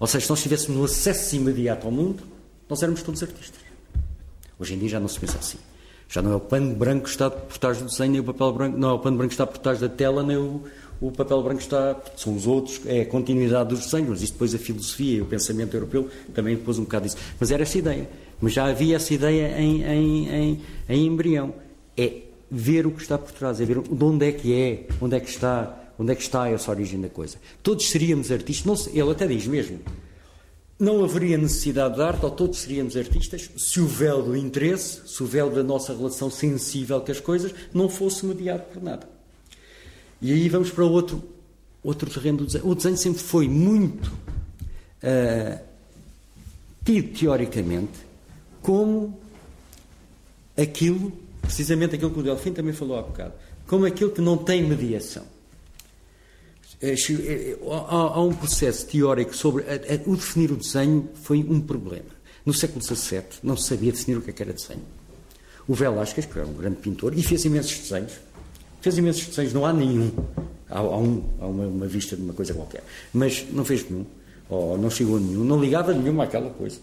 [0.00, 2.24] Ou seja, se nós tivéssemos um acesso imediato ao mundo,
[2.68, 3.60] nós éramos todos artistas.
[4.58, 5.58] Hoje em dia já não se pensa assim.
[6.08, 8.52] Já não é o pano branco que está por trás do desenho, nem o papel
[8.52, 10.64] branco, não é o pano branco que está por trás da tela, nem o,
[11.00, 14.54] o papel branco está, são os outros, é a continuidade dos desenhos, mas isto depois
[14.54, 17.16] a filosofia e o pensamento europeu também pôs um bocado disso.
[17.38, 18.08] Mas era essa ideia.
[18.40, 21.54] Mas já havia essa ideia em, em, em, em embrião.
[21.96, 25.14] É ver o que está por trás, é ver de onde é que é, onde
[25.14, 27.36] é que está, onde é que está essa origem da coisa.
[27.62, 29.78] Todos seríamos artistas, não, ele até diz mesmo,
[30.78, 35.22] não haveria necessidade de arte, ou todos seríamos artistas, se o véu do interesse, se
[35.22, 39.06] o véu da nossa relação sensível com as coisas, não fosse mediado por nada.
[40.22, 41.22] E aí vamos para outro,
[41.82, 42.66] outro terreno do desenho.
[42.66, 44.06] O desenho sempre foi muito
[45.02, 45.62] uh,
[46.82, 47.98] tido teoricamente
[48.62, 49.20] como
[50.56, 53.34] aquilo, precisamente aquilo que o Delfim também falou há bocado,
[53.66, 55.39] como aquilo que não tem mediação.
[56.82, 59.64] Eh, eh, há um processo teórico sobre.
[60.06, 62.20] O definir o desenho foi um problema.
[62.44, 64.82] No século XVII não se sabia definir o que é era desenho.
[65.68, 68.14] O Velázquez, que era um grande pintor, e fez imensos desenhos,
[68.80, 70.10] Fez imensos desenhos, não há nenhum.
[70.68, 72.82] Há, há, um, há uma, uma, vista de uma coisa qualquer.
[73.12, 74.06] Mas não fez nenhum.
[74.48, 75.44] Ou não chegou a nenhum.
[75.44, 76.78] Não ligava nenhuma àquela coisa.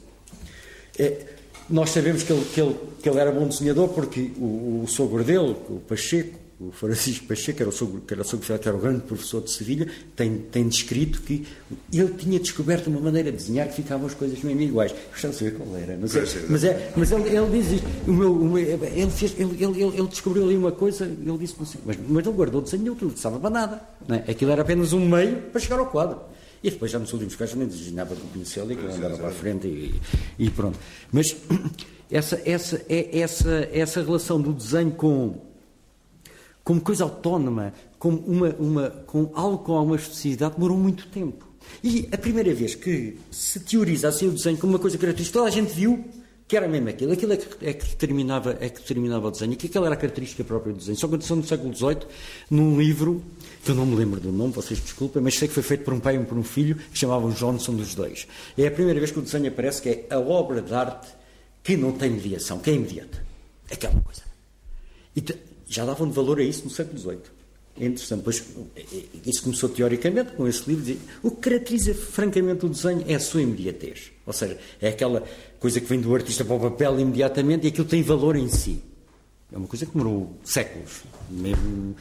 [0.97, 1.25] É,
[1.69, 5.23] nós sabemos que ele, que, ele, que ele era bom desenhador porque o, o sogro
[5.23, 8.77] dele, o Pacheco, o Francisco Pacheco, que era o que era o, seu, que era
[8.77, 11.45] grande professor de Sevilha, tem, tem descrito que
[11.93, 14.93] ele tinha descoberto uma maneira de desenhar que ficavam as coisas mesmo iguais.
[15.11, 15.95] Gostava de saber qual era.
[16.01, 17.87] Mas, é, mas, é, mas ele, ele diz isto.
[18.07, 21.55] O meu, o meu, ele, fez, ele, ele, ele, descobriu ali uma coisa, ele disse
[21.61, 23.81] assim, mas, mas ele guardou o desenho neutro, não precisava para nada.
[24.07, 24.23] Não é?
[24.27, 26.21] Aquilo era apenas um meio para chegar ao quadro.
[26.63, 29.27] E depois, já nos últimos casos, também desenhava com o pincel e que andava para
[29.27, 30.01] a frente e,
[30.39, 30.79] e pronto.
[31.11, 31.35] Mas
[32.09, 35.46] essa, essa, é, essa, essa relação do desenho com
[36.67, 41.47] como coisa autónoma, como, uma, uma, com algo com alguma especificidade, demorou muito tempo.
[41.81, 45.47] E a primeira vez que se teoriza assim o desenho como uma coisa característica, toda
[45.47, 46.03] a gente viu
[46.45, 47.13] que era mesmo aquilo.
[47.13, 49.55] Aquilo é que, é que, determinava, é que determinava o desenho.
[49.55, 50.97] que aquela era a característica própria do desenho.
[50.97, 51.99] Só aconteceu no século XVIII,
[52.51, 53.23] num livro,
[53.63, 55.93] que eu não me lembro do nome, vocês desculpem, mas sei que foi feito por
[55.93, 58.27] um pai e por um filho, que chamavam Johnson dos dois.
[58.57, 61.07] É a primeira vez que o desenho aparece, que é a obra de arte
[61.63, 63.25] que não tem mediação, que é imediata.
[63.71, 64.23] Aquela coisa.
[65.15, 65.21] E
[65.67, 67.37] já davam valor a isso no século XVIII.
[67.79, 68.23] É interessante.
[68.23, 68.43] Pois,
[69.25, 70.99] isso começou teoricamente com esse livro.
[71.21, 74.11] O que caracteriza francamente o desenho é a sua imediatez.
[74.25, 75.23] Ou seja, é aquela
[75.59, 78.81] coisa que vem do artista para o papel imediatamente e aquilo tem valor em si.
[79.51, 81.03] É uma coisa que demorou séculos.
[81.29, 81.95] Mesmo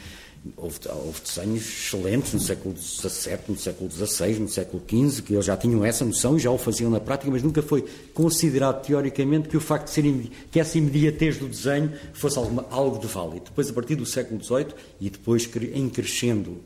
[0.56, 5.44] Houve, houve, desenhos excelentes no século XVII, no século XVI, no século XV, que eles
[5.44, 9.48] já tinham essa noção e já o faziam na prática, mas nunca foi considerado teoricamente
[9.48, 13.46] que o facto de ser que essa imediatez do desenho fosse alguma, algo de válido.
[13.46, 16.60] Depois, a partir do século XVIII e depois em crescendo,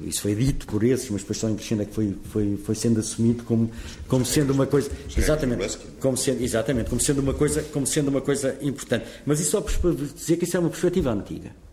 [0.00, 2.74] isso foi dito por esses, mas depois só em crescendo é que foi, foi, foi
[2.74, 3.70] sendo assumido como,
[4.08, 4.90] como sendo uma coisa.
[5.16, 9.06] Exatamente, como sendo, exatamente, como sendo uma coisa, como sendo uma coisa importante.
[9.24, 11.65] Mas isso só para dizer que isso é uma perspectiva antiga.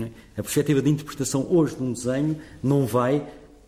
[0.00, 0.04] É?
[0.38, 3.26] A perspectiva de interpretação hoje de um desenho não vai,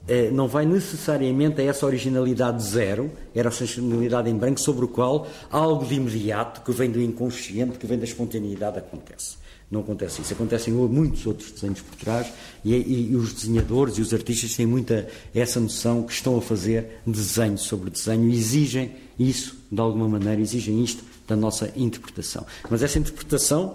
[0.08, 4.88] eh, não vai necessariamente a essa originalidade zero, era a originalidade em branco, sobre o
[4.88, 9.36] qual algo de imediato, que vem do inconsciente, que vem da espontaneidade, acontece.
[9.70, 10.32] Não acontece isso.
[10.32, 12.32] Acontecem muitos outros desenhos por trás
[12.64, 16.40] e, e, e, os desenhadores e os artistas têm muita essa noção que estão a
[16.40, 22.46] fazer desenho sobre desenho e exigem isso, de alguma maneira, exigem isto da nossa interpretação.
[22.70, 23.74] Mas essa interpretação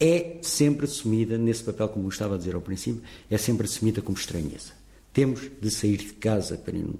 [0.00, 4.16] é sempre assumida, nesse papel, como estava a dizer ao princípio, é sempre assumida como
[4.16, 4.72] estranheza.
[5.12, 6.98] Temos de sair de casa para desenho.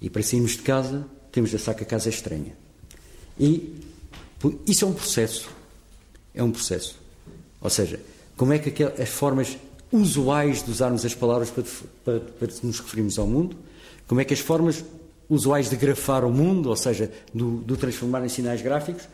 [0.00, 2.54] E para sairmos de casa, temos de achar que a casa é estranha.
[3.40, 3.80] E
[4.66, 5.48] isso é um processo.
[6.34, 6.98] É um processo.
[7.60, 7.98] Ou seja,
[8.36, 9.56] como é que as formas
[9.90, 11.64] usuais de usarmos as palavras para,
[12.04, 13.56] para, para nos referirmos ao mundo,
[14.06, 14.84] como é que as formas
[15.30, 19.08] usuais de grafar o mundo, ou seja, do, do transformar em sinais gráficos,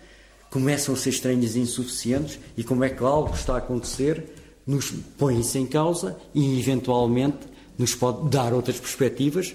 [0.50, 4.24] começam a ser estranhas e insuficientes e como é que algo está a acontecer
[4.66, 7.38] nos põe isso em causa e eventualmente
[7.78, 9.54] nos pode dar outras perspectivas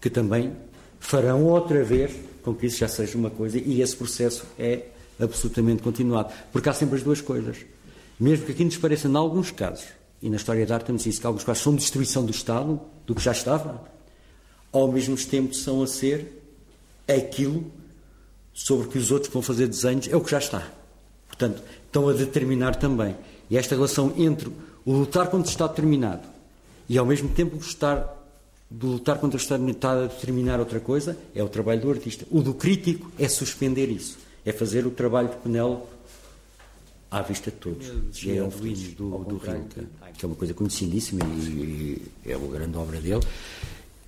[0.00, 0.52] que também
[0.98, 2.12] farão outra vez
[2.42, 4.86] com que isso já seja uma coisa e esse processo é
[5.20, 6.32] absolutamente continuado.
[6.52, 7.58] Porque há sempre as duas coisas.
[8.18, 9.86] Mesmo que aqui nos pareça, em alguns casos,
[10.22, 13.14] e na história da arte temos isso, que alguns casos são destruição do Estado, do
[13.14, 13.84] que já estava,
[14.72, 16.42] ao mesmo tempo são a ser
[17.06, 17.70] aquilo
[18.58, 20.68] sobre que os outros vão fazer desenhos é o que já está.
[21.28, 23.14] Portanto, estão a determinar também.
[23.48, 24.50] E esta relação entre
[24.84, 26.26] o lutar contra o Estado determinado
[26.88, 28.16] e ao mesmo tempo o estar
[28.68, 32.26] de lutar contra o Estado está a determinar outra coisa é o trabalho do artista.
[32.30, 34.18] O do crítico é suspender isso.
[34.44, 35.86] É fazer o trabalho de Penelo
[37.10, 37.86] à vista de todos.
[38.26, 39.86] É, é o Luís do, do Rilke,
[40.18, 43.22] que é uma coisa conhecidíssima e, e é uma grande obra dele.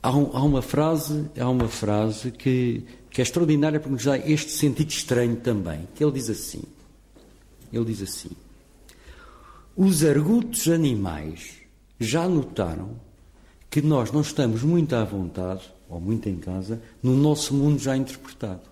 [0.03, 4.17] Há, um, há, uma frase, há uma frase que que é extraordinária porque nos dá
[4.19, 6.63] este sentido estranho também, que ele diz assim,
[7.73, 8.31] ele diz assim,
[9.77, 11.53] os argutos animais
[11.99, 12.97] já notaram
[13.69, 17.97] que nós não estamos muito à vontade, ou muito em casa, no nosso mundo já
[17.97, 18.63] interpretado.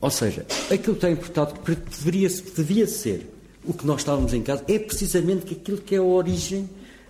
[0.00, 3.28] Ou seja, aquilo que está interpretado que deveria, devia ser
[3.64, 6.68] o que nós estávamos em casa é precisamente aquilo que é a origem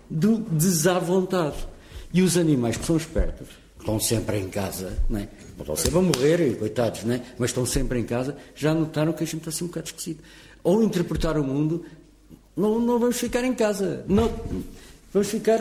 [0.09, 1.69] do desavontade.
[2.13, 5.29] E os animais que são espertos estão sempre em casa, não é?
[5.59, 7.23] estão sempre a morrer, coitados, não é?
[7.39, 10.21] mas estão sempre em casa, já notaram que a gente está assim um bocado esquecido.
[10.63, 11.85] Ou interpretar o mundo,
[12.57, 14.33] não, não vamos ficar em casa, não,
[15.13, 15.61] vamos ficar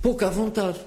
[0.00, 0.78] pouco à vontade.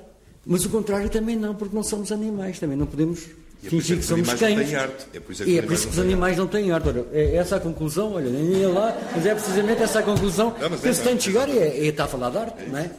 [0.45, 3.27] Mas o contrário também não, porque não somos animais, também não podemos
[3.63, 4.71] é fingir que somos cães.
[5.13, 6.87] É por isso é que, e é por isso que os animais não têm arte.
[6.87, 10.55] Olha, é essa a conclusão, olha, nem ia lá, mas é precisamente essa a conclusão
[10.59, 12.69] não, que é, se tem de chegar e é, é, está a falar de arte,
[12.69, 12.91] não é?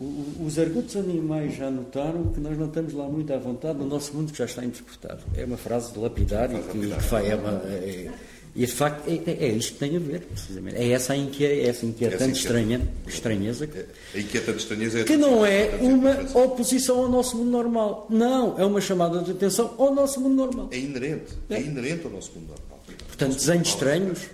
[0.00, 4.14] Os argutos animais já notaram que nós não estamos lá muito à vontade no nosso
[4.14, 5.22] mundo que já está interpretado.
[5.34, 8.10] É uma frase de lapidar e que, que é uma, é,
[8.58, 10.76] e de facto é, é, é, isto que tem a ver, precisamente.
[10.76, 13.66] É essa, inque, é essa inquietante estranha, estranheza.
[13.66, 13.84] Que,
[14.14, 18.06] a inquietante estranheza é que não é uma oposição ao nosso mundo normal.
[18.10, 20.68] Não, é uma chamada de atenção ao nosso mundo normal.
[20.72, 21.34] É inerente.
[21.50, 22.80] É, é inerente ao nosso mundo normal.
[23.06, 24.26] Portanto, desenhos estranhos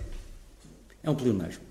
[1.03, 1.65] é um pleonasmo.